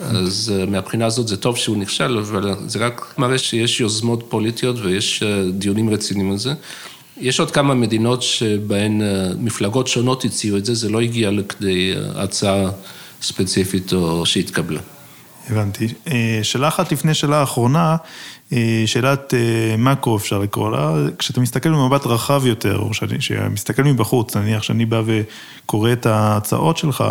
[0.00, 4.76] אז אה, מהבחינה הזאת זה טוב שהוא נכשל, אבל זה רק מראה שיש יוזמות פוליטיות
[4.78, 6.52] ויש אה, דיונים רציניים על זה.
[7.20, 9.06] יש עוד כמה מדינות שבהן אה,
[9.38, 12.70] מפלגות שונות הציעו את זה, זה לא הגיע לכדי אה, הצעה
[13.22, 14.80] ספציפית או שהתקבלה.
[15.50, 15.88] הבנתי.
[16.08, 17.96] אה, שאלה אחת לפני שאלה אחרונה,
[18.86, 19.34] שאלת
[19.78, 24.86] מאקרו אפשר לקרוא לה, כשאתה מסתכל במבט רחב יותר, או שאני- שמסתכל מבחוץ, נניח שאני
[24.86, 27.04] בא וקורא את ההצעות שלך,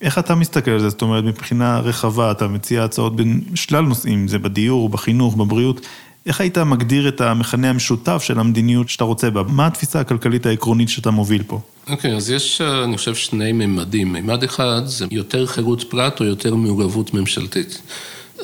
[0.00, 0.88] איך אתה מסתכל על זה?
[0.88, 5.80] זאת אומרת, מבחינה רחבה, אתה מציע הצעות בין שלל נושאים, זה בדיור, בחינוך, בבריאות.
[6.26, 9.42] איך היית מגדיר את המכנה המשותף של המדיניות שאתה רוצה בה?
[9.42, 11.60] מה התפיסה הכלכלית העקרונית שאתה מוביל פה?
[11.88, 14.12] אוקיי, okay, אז יש, אה, אני חושב, שני ממדים.
[14.12, 17.82] ממד אחד זה יותר חירות פרט או יותר מעורבות ממשלתית.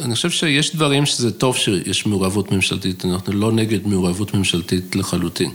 [0.00, 5.50] אני חושב שיש דברים שזה טוב שיש מעורבות ממשלתית, אנחנו לא נגד מעורבות ממשלתית לחלוטין.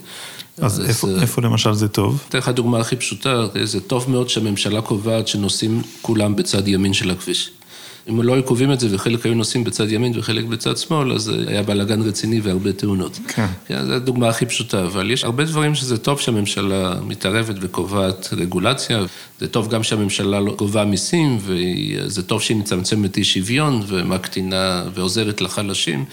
[0.57, 2.23] אז איפה, אה, איפה למשל זה טוב?
[2.29, 7.11] אתן לך דוגמה הכי פשוטה, זה טוב מאוד שהממשלה קובעת שנוסעים כולם בצד ימין של
[7.11, 7.51] הכביש.
[8.09, 11.31] אם לא היו קובעים את זה וחלק היו נוסעים בצד ימין וחלק בצד שמאל, אז
[11.47, 13.19] היה בלאגן רציני והרבה תאונות.
[13.27, 13.45] כן.
[13.67, 19.03] כן, זו הדוגמה הכי פשוטה, אבל יש הרבה דברים שזה טוב שהממשלה מתערבת וקובעת רגולציה,
[19.39, 25.41] זה טוב גם שהממשלה לא גובה מיסים, וזה טוב שהיא מצמצמת אי שוויון ומקטינה ועוזרת
[25.41, 26.05] לחלשים.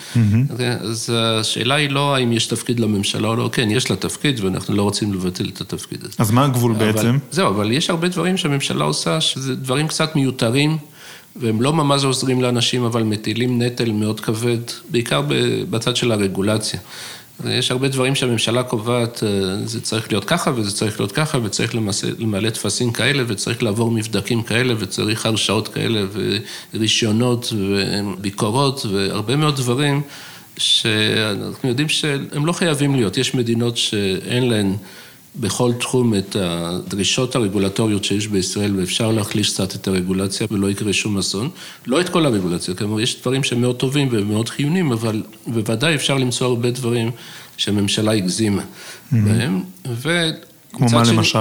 [0.81, 4.75] אז השאלה היא לא האם יש תפקיד לממשלה או לא, כן, יש לה תפקיד ואנחנו
[4.77, 6.15] לא רוצים לבטל את התפקיד הזה.
[6.19, 7.19] אז מה הגבול אבל- בעצם?
[7.31, 10.79] זהו, אבל יש הרבה דברים שהממשלה עושה, שזה דברים קצת מיותרים,
[11.37, 14.59] והם לא ממש עוזרים לאנשים, אבל מטילים נטל מאוד כבד,
[14.91, 15.23] בעיקר
[15.71, 16.81] בצד של הרגולציה.
[17.45, 19.29] יש הרבה דברים שהממשלה קובעת, אה,
[19.67, 21.75] זה צריך להיות ככה וזה צריך להיות ככה, וצריך
[22.19, 26.01] למלא טפסים כאלה, וצריך לעבור מבדקים כאלה, וצריך הרשאות כאלה,
[26.75, 30.03] ורישיונות, וביקורות, והרבה מאוד דברים
[30.57, 33.17] שאנחנו יודעים שהם לא חייבים להיות.
[33.17, 34.77] יש מדינות שאין להן...
[35.37, 41.19] בכל תחום את הדרישות הרגולטוריות שיש בישראל, ואפשר להחליש קצת את הרגולציה ולא יקרה שום
[41.19, 41.49] אסון.
[41.87, 46.19] לא את כל הרגולציה, כלומר, יש דברים שהם מאוד טובים ומאוד חיוניים, אבל בוודאי אפשר
[46.19, 47.11] למצוא הרבה דברים
[47.57, 48.63] שהממשלה הגזימה
[49.13, 49.61] בהם.
[49.89, 50.31] ו...
[50.73, 51.39] כמו מה שני- למשל?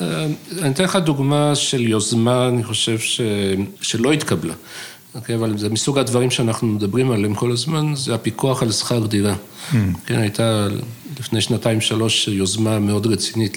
[0.00, 0.26] אה,
[0.62, 3.20] אני אתן לך דוגמה של יוזמה, אני חושב, ש...
[3.80, 4.54] שלא התקבלה.
[5.18, 9.34] אוקיי, אבל זה מסוג הדברים שאנחנו מדברים עליהם כל הזמן, זה הפיקוח על שכר דירה.
[10.06, 10.68] כן, הייתה
[11.20, 13.56] לפני שנתיים-שלוש יוזמה מאוד רצינית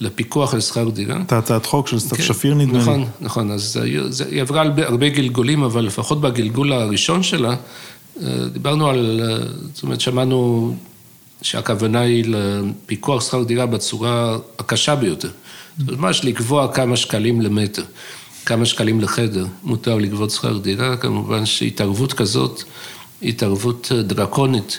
[0.00, 1.20] לפיקוח על שכר דירה.
[1.26, 2.78] את הצעת חוק של סתיו כן, שפיר נדמה לי.
[2.78, 7.54] נכון, נכון, אז זה זה- היא עברה הרבה, הרבה גלגולים, אבל לפחות בגלגול הראשון שלה,
[8.22, 9.38] אה, דיברנו על, אה,
[9.74, 10.74] זאת אומרת, שמענו
[11.42, 15.28] שהכוונה היא לפיקוח שכר דירה בצורה הקשה ביותר.
[15.78, 17.82] זאת אומרת, ממש לקבוע כמה שקלים למטר.
[18.46, 22.62] כמה שקלים לחדר מותר לגבות שכר דירה, כמובן שהתערבות כזאת
[23.22, 24.78] התערבות דרקונית.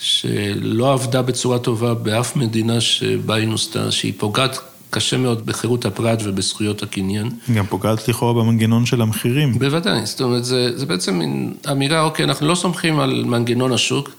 [0.00, 4.58] שלא עבדה בצורה טובה באף מדינה שבה היא נוסדה, שהיא פוגעת
[4.90, 7.30] קשה מאוד בחירות הפרט ובזכויות הקניין.
[7.54, 9.58] גם פוגעת לכאורה במנגנון של המחירים.
[9.58, 14.10] בוודאי, זאת אומרת, זה, זה בעצם מין אמירה, אוקיי, אנחנו לא סומכים על מנגנון השוק.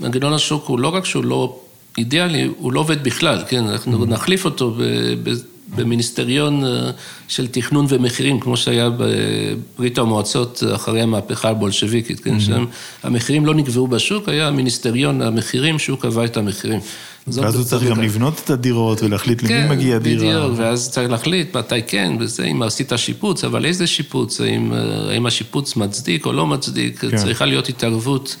[0.00, 1.60] מנגנון השוק הוא לא רק שהוא לא
[1.98, 3.64] אידיאלי, הוא לא עובד בכלל, כן?
[3.64, 4.06] אנחנו mm-hmm.
[4.06, 4.82] נחליף אותו ב,
[5.22, 5.30] ב,
[5.76, 6.90] במיניסטריון אה,
[7.28, 12.36] של תכנון ומחירים, כמו שהיה בברית המועצות אחרי המהפכה הבולשביקית, כן?
[12.36, 12.40] Mm-hmm.
[12.40, 12.64] שם
[13.02, 16.80] המחירים לא נקבעו בשוק, היה מיניסטריון המחירים שהוא קבע את המחירים.
[17.26, 20.20] ואז הוא צריך גם לבנות את הדירות ולהחליט למי כן, מגיע דירה.
[20.20, 24.72] כן, בדיוק, ואז צריך להחליט מתי כן, וזה, אם עשית שיפוץ, אבל איזה שיפוץ, האם,
[24.72, 27.16] אה, האם השיפוץ מצדיק או לא מצדיק, כן.
[27.16, 28.36] צריכה להיות התערבות.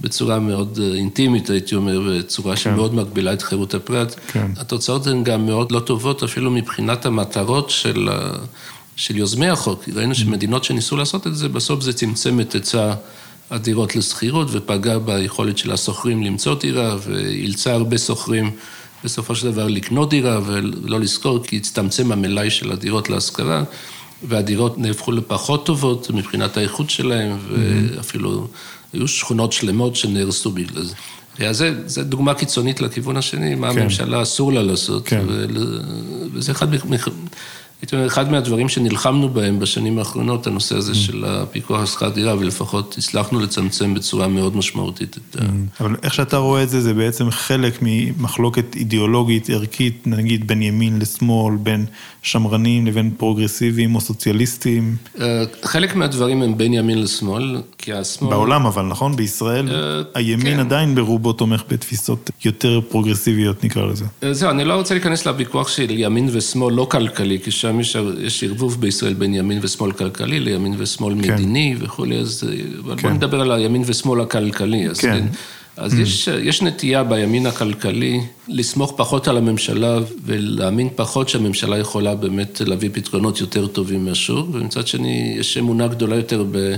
[0.00, 2.62] בצורה מאוד אה, אינטימית, הייתי אומר, בצורה כן.
[2.62, 4.14] שמאוד מגבילה את חירות הפרט.
[4.26, 4.50] כן.
[4.56, 8.08] התוצאות הן גם מאוד לא טובות, אפילו מבחינת המטרות של,
[8.96, 9.88] של יוזמי החוק.
[9.94, 10.14] ראינו.
[10.14, 12.94] שמדינות שניסו לעשות את זה, בסוף זה צמצם את היצע
[13.50, 18.50] הדירות לשכירות ופגע ביכולת של השוכרים למצוא דירה, ואילצה הרבה שוכרים
[19.04, 23.64] בסופו של דבר לקנות דירה ולא לשכור, כי הצטמצם המלאי של הדירות להשכרה.
[24.22, 27.36] והדירות נהפכו לפחות טובות מבחינת האיכות שלהן.
[27.48, 28.48] ואפילו
[28.92, 30.94] היו שכונות שלמות שנהרסו בגלל זה.
[31.48, 33.78] אז זה, זה דוגמה קיצונית לכיוון השני, מה כן.
[33.78, 35.24] הממשלה אסור לה לעשות, כן.
[36.32, 36.68] וזה אחד
[37.82, 40.94] הייתי אומר, אחד מהדברים שנלחמנו בהם בשנים האחרונות, הנושא הזה mm.
[40.94, 45.38] של הפיקוח על שכר דירה, ולפחות הצלחנו לצמצם בצורה מאוד משמעותית את ה...
[45.38, 45.44] Mm.
[45.80, 50.98] אבל איך שאתה רואה את זה, זה בעצם חלק ממחלוקת אידיאולוגית, ערכית, נגיד בין ימין
[50.98, 51.86] לשמאל, בין
[52.22, 54.96] שמרנים לבין פרוגרסיביים או סוציאליסטים.
[55.20, 58.30] אה, חלק מהדברים הם בין ימין לשמאל, כי השמאל...
[58.30, 59.16] בעולם אבל, נכון?
[59.16, 60.60] בישראל אה, הימין כן.
[60.60, 64.04] עדיין ברובו תומך בתפיסות יותר פרוגרסיביות, נקרא לזה.
[64.22, 67.96] אה, זהו, אני לא רוצה להיכנס לוויכוח של ימין ושמאל לא כלכלי, כי שם יש,
[68.20, 71.34] יש ערבוב בישראל בין ימין ושמאל כלכלי לימין ושמאל כן.
[71.34, 72.44] מדיני וכולי, אז
[72.96, 73.02] כן.
[73.02, 74.88] בואו נדבר על הימין ושמאל הכלכלי.
[74.88, 75.12] אז כן.
[75.12, 75.26] כן.
[75.76, 75.96] אז mm.
[75.96, 82.90] יש, יש נטייה בימין הכלכלי לסמוך פחות על הממשלה ולהאמין פחות שהממשלה יכולה באמת להביא
[82.92, 86.74] פתרונות יותר טובים מהשוק, ומצד שני יש אמונה גדולה יותר ב,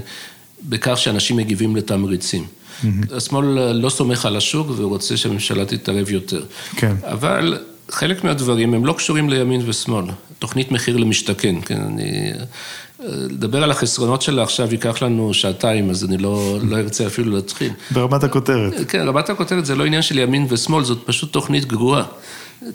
[0.68, 2.44] בכך שאנשים מגיבים לתמריצים.
[2.44, 2.86] Mm-hmm.
[3.16, 6.42] השמאל לא סומך על השוק ורוצה שהממשלה תתערב יותר.
[6.76, 6.94] כן.
[7.02, 10.04] אבל חלק מהדברים הם לא קשורים לימין ושמאל.
[10.42, 12.32] תוכנית מחיר למשתכן, כן, אני...
[13.08, 17.70] לדבר על החסרונות שלה עכשיו ייקח לנו שעתיים, אז אני לא, לא ארצה אפילו להתחיל.
[17.90, 18.72] ברמת הכותרת.
[18.88, 22.04] כן, רמת הכותרת זה לא עניין של ימין ושמאל, זאת פשוט תוכנית גרועה.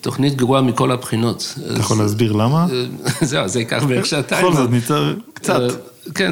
[0.01, 1.55] תוכנית גרועה מכל הבחינות.
[1.71, 2.67] אתה יכול להסביר למה?
[3.21, 4.45] זהו, זה ייקח בערך שעתיים.
[4.45, 5.61] בכל זאת, ניצר קצת.
[6.15, 6.31] כן,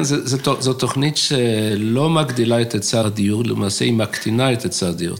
[0.58, 5.16] זו תוכנית שלא מגדילה את היצע הדיור, למעשה היא מקטינה את היצע הדיור.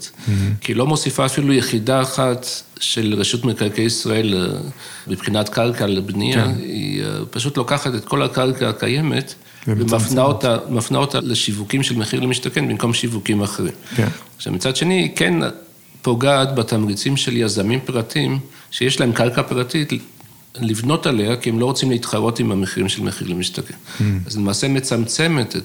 [0.60, 2.46] כי היא לא מוסיפה אפילו יחידה אחת
[2.80, 4.58] של רשות מקרקעי ישראל אה,
[5.06, 6.54] מבחינת קרקע לבנייה, כן.
[6.58, 9.34] היא אה, פשוט לוקחת את כל הקרקע הקיימת
[9.66, 10.56] ומפנה אותה,
[10.94, 13.72] אותה לשיווקים של מחיר למשתכן במקום שיווקים אחרים.
[13.96, 14.08] כן.
[14.36, 15.34] עכשיו, מצד שני, היא כן
[16.02, 18.38] פוגעת בתמריצים של יזמים פרטיים,
[18.70, 19.92] שיש להם קרקע פרטית,
[20.60, 23.74] לבנות עליה, כי הם לא רוצים להתחרות עם המחירים של מחיר למשתכן.
[23.74, 24.02] Mm-hmm.
[24.26, 25.56] אז למעשה מצמצמת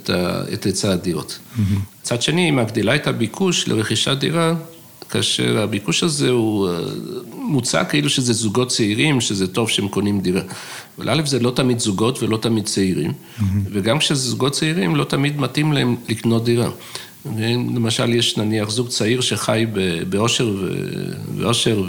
[0.53, 1.39] את היצע הדירות.
[1.39, 1.59] Mm-hmm.
[2.01, 4.53] מצד שני, היא מגדילה את הביקוש לרכישת דירה
[5.11, 6.79] כאשר הביקוש הזה הוא אה,
[7.33, 10.41] מוצע כאילו שזה זוגות צעירים, שזה טוב שהם קונים דירה.
[10.97, 13.43] אבל א', זה לא תמיד זוגות ולא תמיד צעירים, mm-hmm.
[13.71, 16.69] וגם כשזה זוגות צעירים, לא תמיד מתאים להם לקנות דירה.
[17.75, 19.65] למשל, יש נניח זוג צעיר שחי
[20.09, 20.55] באושר
[21.37, 21.83] ואושר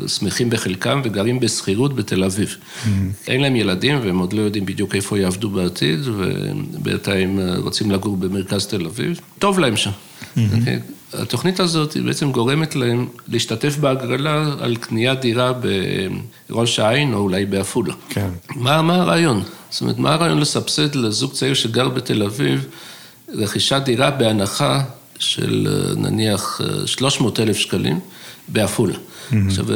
[0.00, 2.56] ושמחים בחלקם וגרים בשכירות בתל אביב.
[2.56, 2.88] Mm-hmm.
[3.28, 8.66] אין להם ילדים והם עוד לא יודעים בדיוק איפה יעבדו בעתיד, ובינתיים רוצים לגור במרכז
[8.66, 9.20] תל אביב.
[9.38, 9.90] טוב להם שם.
[10.36, 10.40] Mm-hmm.
[11.12, 15.52] התוכנית הזאת היא בעצם גורמת להם להשתתף בהגרלה על קניית דירה
[16.48, 17.94] בראש העין או אולי בעפולה.
[18.08, 18.28] כן.
[18.56, 19.42] מה, מה הרעיון?
[19.70, 22.66] זאת אומרת, מה הרעיון לסבסד לזוג צעיר שגר בתל אביב
[23.34, 24.82] רכישת דירה בהנחה
[25.18, 28.00] של נניח 300 אלף שקלים
[28.48, 28.94] בעפולה.
[28.94, 29.36] Mm-hmm.
[29.46, 29.66] עכשיו,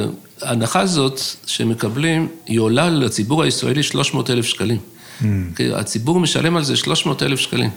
[0.43, 4.79] ההנחה הזאת שמקבלים, היא עולה לציבור הישראלי 300 אלף שקלים.
[4.79, 5.25] Mm-hmm.
[5.75, 7.71] הציבור משלם על זה 300 אלף שקלים.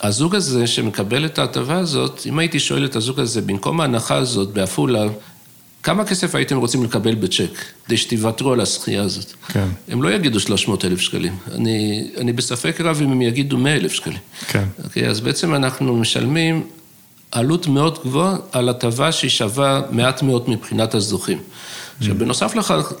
[0.00, 4.52] הזוג הזה שמקבל את ההטבה הזאת, אם הייתי שואל את הזוג הזה, במקום ההנחה הזאת
[4.52, 5.06] בעפולה,
[5.82, 9.32] כמה כסף הייתם רוצים לקבל בצ'ק, כדי שתוותרו על הזכייה הזאת?
[9.48, 9.68] כן.
[9.88, 11.36] הם לא יגידו 300 אלף שקלים.
[11.52, 14.18] אני, אני בספק רב אם הם יגידו 100 אלף שקלים.
[14.48, 14.64] כן.
[14.84, 16.66] אוקיי, אז בעצם אנחנו משלמים
[17.30, 21.38] עלות מאוד גבוהה על הטבה שהיא שווה מעט מאוד מבחינת הזוכים.
[21.98, 22.18] עכשיו, mm.
[22.18, 22.92] בנוסף לכך,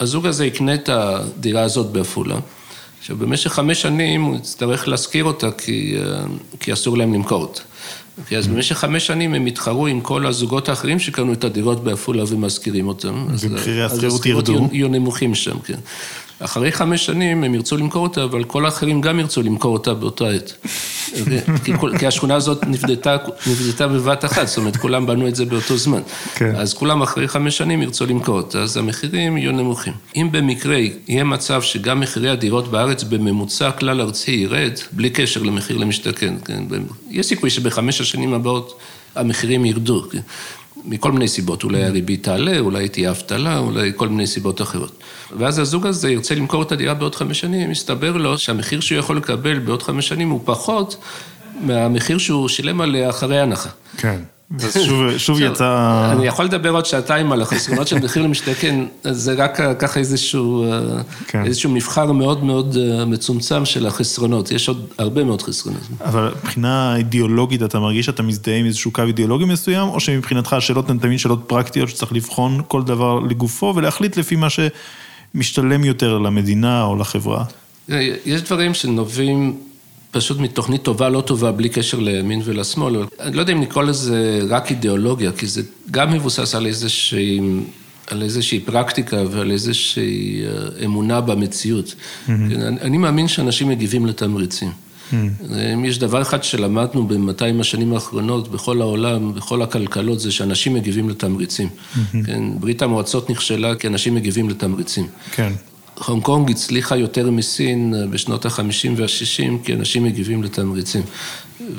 [0.00, 2.36] הזוג הזה יקנה את הדירה הזאת בעפולה.
[3.00, 6.24] עכשיו, במשך חמש שנים הוא יצטרך להשכיר אותה כי, אה,
[6.60, 7.60] כי אסור להם למכור אותה.
[8.28, 12.24] כי אז במשך חמש שנים הם התחרו עם כל הזוגות האחרים שקנו את הדירות בעפולה
[12.28, 13.26] ומשכירים אותם.
[13.40, 14.68] ומחירי השכירות ירדו.
[14.72, 15.78] יהיו נמוכים שם, כן.
[16.40, 20.28] אחרי חמש שנים הם ירצו למכור אותה, אבל כל האחרים גם ירצו למכור אותה באותה
[20.28, 20.52] עת.
[21.64, 23.16] כי, כי השכונה הזאת נבדתה,
[23.46, 26.00] נבדתה בבת אחת, זאת אומרת, כולם בנו את זה באותו זמן.
[26.34, 26.56] כן.
[26.56, 29.92] אז כולם אחרי חמש שנים ירצו למכור אותה, אז המחירים יהיו נמוכים.
[30.16, 30.76] אם במקרה
[31.08, 36.62] יהיה מצב שגם מחירי הדירות בארץ בממוצע כלל ארצי ירד, בלי קשר למחיר למשתכן, כן,
[37.10, 38.78] יש סיכוי שבחמש השנים הבאות
[39.14, 40.02] המחירים ירדו.
[40.10, 40.20] כן?
[40.86, 44.92] מכל מיני סיבות, אולי הריבית תעלה, אולי תהיה אבטלה, אולי כל מיני סיבות אחרות.
[45.38, 49.16] ואז הזוג הזה ירצה למכור את הדירה בעוד חמש שנים, יסתבר לו שהמחיר שהוא יכול
[49.16, 50.96] לקבל בעוד חמש שנים הוא פחות
[51.60, 53.70] מהמחיר שהוא שילם עליה אחרי הנחה.
[53.96, 54.20] כן.
[54.54, 56.12] אז שוב, שוב יצא...
[56.12, 60.64] אני יכול לדבר עוד שעתיים על החסרונות של מחיר למשתכן, זה רק ככה איזשהו,
[61.26, 61.44] כן.
[61.44, 65.80] איזשהו מבחר מאוד מאוד אה, מצומצם של החסרונות, יש עוד הרבה מאוד חסרונות.
[66.04, 70.90] אבל מבחינה אידיאולוגית אתה מרגיש שאתה מזדהה עם איזשהו קו אידיאולוגי מסוים, או שמבחינתך השאלות
[70.90, 76.84] הן תמיד שאלות פרקטיות שצריך לבחון כל דבר לגופו ולהחליט לפי מה שמשתלם יותר למדינה
[76.84, 77.44] או לחברה?
[78.26, 79.56] יש דברים שנובעים...
[80.16, 82.96] פשוט מתוכנית טובה, לא טובה, בלי קשר לימין ולשמאל.
[83.20, 87.40] אני לא יודע אם לקרוא לזה רק אידיאולוגיה, כי זה גם מבוסס על איזושהי,
[88.06, 91.94] על איזושהי פרקטיקה ועל איזושהי אה, אמונה במציאות.
[91.94, 92.30] Mm-hmm.
[92.30, 94.70] אני, אני מאמין שאנשים מגיבים לתמריצים.
[94.70, 95.14] Mm.
[95.74, 101.08] אם יש דבר אחד שלמדנו ב-200 השנים האחרונות בכל העולם, בכל הכלכלות, זה שאנשים מגיבים
[101.08, 101.68] לתמריצים.
[101.68, 102.16] Mm-hmm.
[102.26, 105.06] כן, ברית המועצות נכשלה כי אנשים מגיבים לתמריצים.
[105.32, 105.52] כן.
[106.04, 111.02] הונג קונג הצליחה יותר מסין בשנות ה-50 וה-60 כי אנשים מגיבים לתמריצים.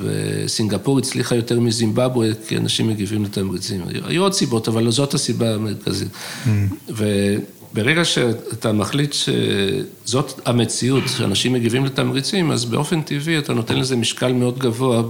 [0.02, 3.82] וסינגפור הצליחה יותר מזימבבואה כי אנשים מגיבים לתמריצים.
[4.06, 6.08] היו עוד סיבות, אבל זאת הסיבה המרכזית.
[6.12, 6.50] Mm.
[6.90, 14.34] וברגע שאתה מחליט שזאת המציאות, שאנשים מגיבים לתמריצים, אז באופן טבעי אתה נותן לזה משקל
[14.34, 15.04] מאוד גבוה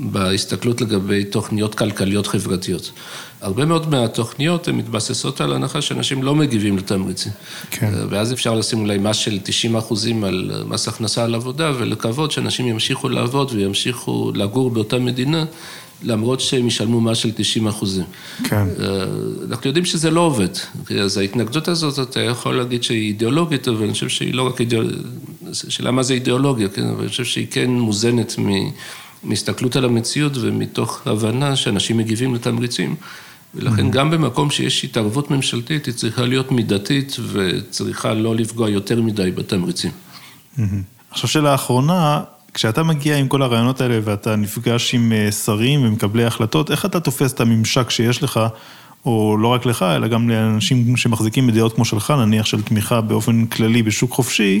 [0.00, 2.90] בהסתכלות לגבי תוכניות כלכליות חברתיות.
[3.40, 7.32] הרבה מאוד מהתוכניות הן מתבססות על הנחה שאנשים לא מגיבים לתמריצים.
[7.70, 7.92] כן.
[8.10, 12.66] ואז אפשר לשים אולי מס של 90 אחוזים על מס הכנסה על עבודה, ולקוות שאנשים
[12.66, 15.44] ימשיכו לעבוד וימשיכו לגור באותה מדינה,
[16.02, 18.04] למרות שהם ישלמו מס של 90 אחוזים.
[18.44, 18.66] כן.
[18.80, 19.04] אה,
[19.50, 20.48] אנחנו יודעים שזה לא עובד.
[21.02, 24.98] אז ההתנגדות הזאת, אתה יכול להגיד שהיא אידיאולוגית, אבל אני חושב שהיא לא רק אידיאולוגית,
[25.52, 26.88] שאלה מה זה אידיאולוגיה, כן?
[26.88, 28.48] אבל אני חושב שהיא כן מוזנת מ...
[29.24, 32.96] מהסתכלות על המציאות ומתוך הבנה שאנשים מגיבים לתמריצים.
[33.54, 33.92] ולכן mm-hmm.
[33.92, 39.90] גם במקום שיש התערבות ממשלתית, היא צריכה להיות מידתית וצריכה לא לפגוע יותר מדי בתמריצים.
[39.90, 40.60] Mm-hmm.
[41.10, 42.20] עכשיו שאלה אחרונה,
[42.54, 47.00] כשאתה מגיע עם כל הרעיונות האלה ואתה נפגש עם אה, שרים ומקבלי החלטות, איך אתה
[47.00, 48.40] תופס את הממשק שיש לך,
[49.06, 53.46] או לא רק לך, אלא גם לאנשים שמחזיקים בדעות כמו שלך, נניח של תמיכה באופן
[53.46, 54.60] כללי בשוק חופשי,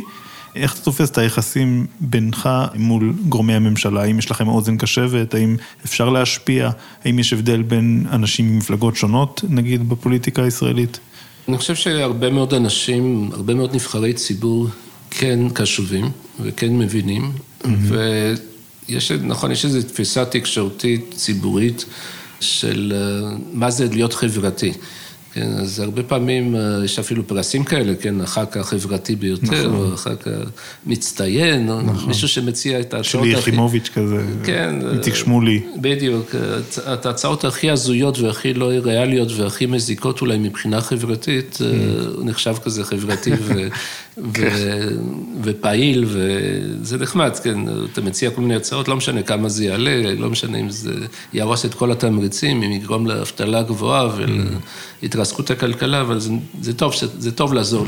[0.56, 4.02] איך אתה תופס את היחסים בינך מול גורמי הממשלה?
[4.02, 5.34] האם יש לכם אוזן קשבת?
[5.34, 6.70] האם אפשר להשפיע?
[7.04, 10.98] האם יש הבדל בין אנשים ממפלגות שונות, נגיד, בפוליטיקה הישראלית?
[11.48, 14.68] אני חושב שהרבה מאוד אנשים, הרבה מאוד נבחרי ציבור
[15.10, 17.66] כן קשובים וכן מבינים, mm-hmm.
[18.88, 21.84] ויש, נכון, יש איזו תפיסה תקשורתית ציבורית
[22.40, 24.72] של אה, מה זה להיות חברתי.
[25.34, 29.92] כן, אז הרבה פעמים אה, יש אפילו פרסים כאלה, כן, הח"כ החברתי ביותר, נכון.
[29.92, 30.28] הח"כ
[30.86, 32.08] המצטיין, נכון.
[32.08, 33.24] מישהו שמציע את ההצעות...
[33.24, 35.62] שלי יחימוביץ' כזה, כן, איציק שמולי.
[35.76, 36.34] בדיוק,
[36.92, 42.16] את ההצעות הכי הזויות והכי לא ריאליות והכי מזיקות אולי מבחינה חברתית, אה, mm.
[42.16, 43.30] הוא נחשב כזה חברתי
[44.18, 44.22] ו...
[44.34, 44.48] כן.
[45.42, 47.58] ופעיל, וזה נחמד, כן,
[47.92, 50.92] אתה מציע כל מיני הצעות, לא משנה כמה זה יעלה, לא משנה אם זה
[51.32, 54.08] יהרוס את כל התמריצים, אם יגרום לאבטלה גבוהה
[55.02, 56.30] ולהתרסקות הכלכלה, אבל זה,
[56.60, 57.86] זה טוב, זה טוב לעזור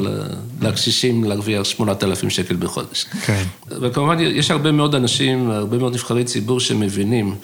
[0.60, 3.06] לקשישים להרוויח 8,000 שקל בחודש.
[3.26, 3.42] כן.
[3.68, 7.34] וכמובן, יש הרבה מאוד אנשים, הרבה מאוד נבחרי ציבור שמבינים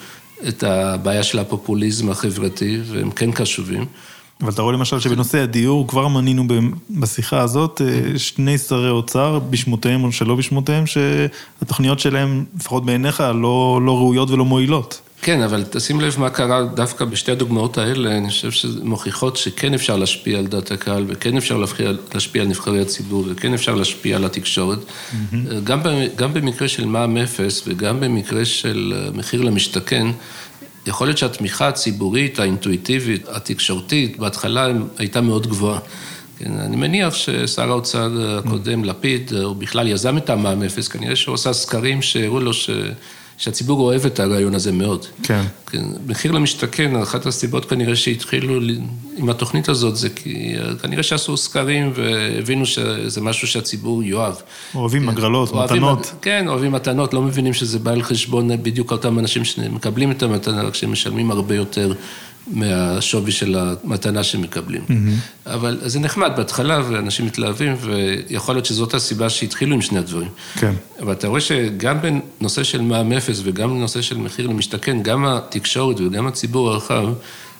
[0.47, 3.85] את הבעיה של הפופוליזם החברתי, והם כן קשובים.
[4.41, 6.43] אבל אתה רואה למשל שבנושא הדיור, כבר מנינו
[6.89, 13.79] בשיחה הזאת אה, שני שרי אוצר, בשמותיהם או שלא בשמותיהם, שהתוכניות שלהם, לפחות בעיניך, לא,
[13.85, 15.01] לא ראויות ולא מועילות.
[15.21, 19.97] כן, אבל תשים לב מה קרה דווקא בשתי הדוגמאות האלה, אני חושב שמוכיחות שכן אפשר
[19.97, 24.79] להשפיע על דעת הקהל, וכן אפשר להשפיע, על נבחרי הציבור, וכן אפשר להשפיע על התקשורת.
[24.79, 25.35] Mm-hmm.
[25.63, 25.79] גם,
[26.15, 30.07] גם במקרה של מע"מ אפס, וגם במקרה של אה, מחיר למשתכן,
[30.87, 34.67] יכול להיות שהתמיכה הציבורית, האינטואיטיבית, התקשורתית, בהתחלה
[34.97, 35.79] הייתה מאוד גבוהה.
[36.39, 41.35] כן, אני מניח ששר האוצר הקודם, לפיד, הוא בכלל יזם את המע"מ אפס, כנראה שהוא
[41.35, 42.69] עשה סקרים שהראו לו ש...
[43.39, 45.05] שהציבור אוהב את הרעיון הזה מאוד.
[45.23, 45.43] כן.
[45.71, 45.83] כן.
[46.07, 48.59] מחיר למשתכן, אחת הסיבות כנראה שהתחילו
[49.17, 54.33] עם התוכנית הזאת, זה כי כנראה שעשו סקרים והבינו שזה משהו שהציבור יאהב.
[54.75, 55.09] אוהבים כן.
[55.09, 56.11] הגרלות, מתנות.
[56.21, 60.63] כן, אוהבים מתנות, לא מבינים שזה בא על חשבון בדיוק אותם אנשים שמקבלים את המתנה,
[60.63, 61.93] רק שהם משלמים הרבה יותר
[62.51, 64.81] מהשווי של המתנה שמקבלים.
[64.87, 65.49] Mm-hmm.
[65.49, 70.29] אבל זה נחמד בהתחלה, ואנשים מתלהבים, ויכול להיות שזאת הסיבה שהתחילו עם שני הדברים.
[70.59, 70.73] כן.
[71.01, 75.99] אבל אתה רואה שגם בנושא של מע"מ אפס וגם בנושא של מחיר למשתכן, גם התקשורת
[75.99, 77.05] וגם הציבור הרחב,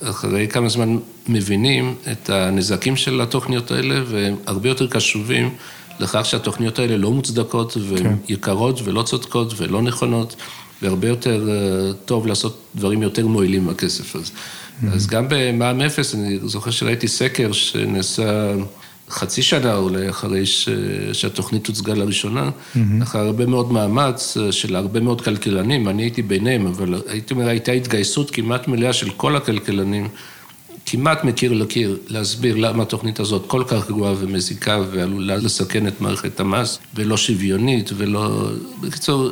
[0.04, 5.50] אחרי כמה זמן מבינים את הנזקים של התוכניות האלה, והם הרבה יותר קשובים
[6.00, 8.16] לכך שהתוכניות האלה לא מוצדקות, והן כן.
[8.28, 10.36] יקרות ולא צודקות ולא נכונות,
[10.82, 14.32] והרבה יותר אה, טוב לעשות דברים יותר מועילים בכסף הזה.
[14.32, 14.86] Mm-hmm.
[14.94, 18.54] אז גם במע"מ אפס, אני זוכר שראיתי סקר שנעשה
[19.10, 20.70] חצי שנה אולי אחרי ש...
[21.14, 22.80] שהתוכנית הוצגה לראשונה, mm-hmm.
[23.04, 27.48] אחרי הרבה מאוד מאמץ אה, של הרבה מאוד כלכלנים, אני הייתי ביניהם, אבל הייתי אומר,
[27.48, 30.08] הייתה התגייסות כמעט מלאה של כל הכלכלנים.
[30.86, 36.40] כמעט מקיר לקיר להסביר למה התוכנית הזאת כל כך גרועה ומזיקה ועלולה לסכן את מערכת
[36.40, 38.50] המס ולא שוויונית ולא...
[38.82, 39.32] בקיצור,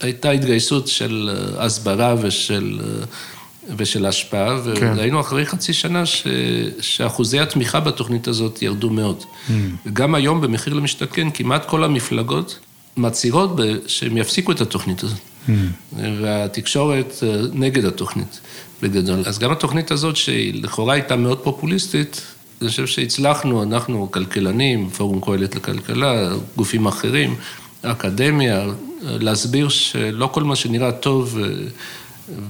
[0.00, 3.04] הייתה התגייסות של אה, הסברה ושל, אה,
[3.76, 4.92] ושל השפעה, כן.
[4.96, 6.26] וראינו אחרי חצי שנה ש,
[6.80, 9.22] שאחוזי התמיכה בתוכנית הזאת ירדו מאוד.
[9.22, 9.52] Mm.
[9.86, 12.58] וגם היום במחיר למשתכן כמעט כל המפלגות
[12.96, 13.50] מצהירות
[13.86, 15.18] שהם יפסיקו את התוכנית הזאת.
[15.48, 15.50] Mm.
[16.20, 18.40] והתקשורת אה, נגד התוכנית.
[18.82, 19.22] בגדול.
[19.26, 22.22] אז גם התוכנית הזאת, שהיא לכאורה הייתה מאוד פופוליסטית,
[22.60, 27.34] אני חושב שהצלחנו, אנחנו כלכלנים, פורום קהלת לכלכלה, גופים אחרים,
[27.82, 28.66] האקדמיה,
[29.02, 31.38] להסביר שלא כל מה שנראה טוב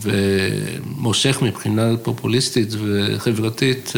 [0.03, 3.92] ומושך מבחינה פופוליסטית וחברתית,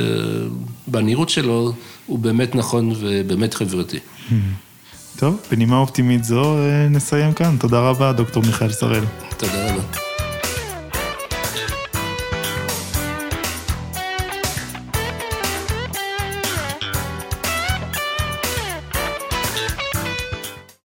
[0.87, 1.73] בנראות שלו,
[2.07, 3.99] הוא באמת נכון ובאמת חברתי.
[5.17, 6.57] טוב, בנימה אופטימית זו
[6.91, 7.57] נסיים כאן.
[7.61, 9.05] תודה רבה, דוקטור מיכאל שראל.
[9.39, 10.12] תודה רבה.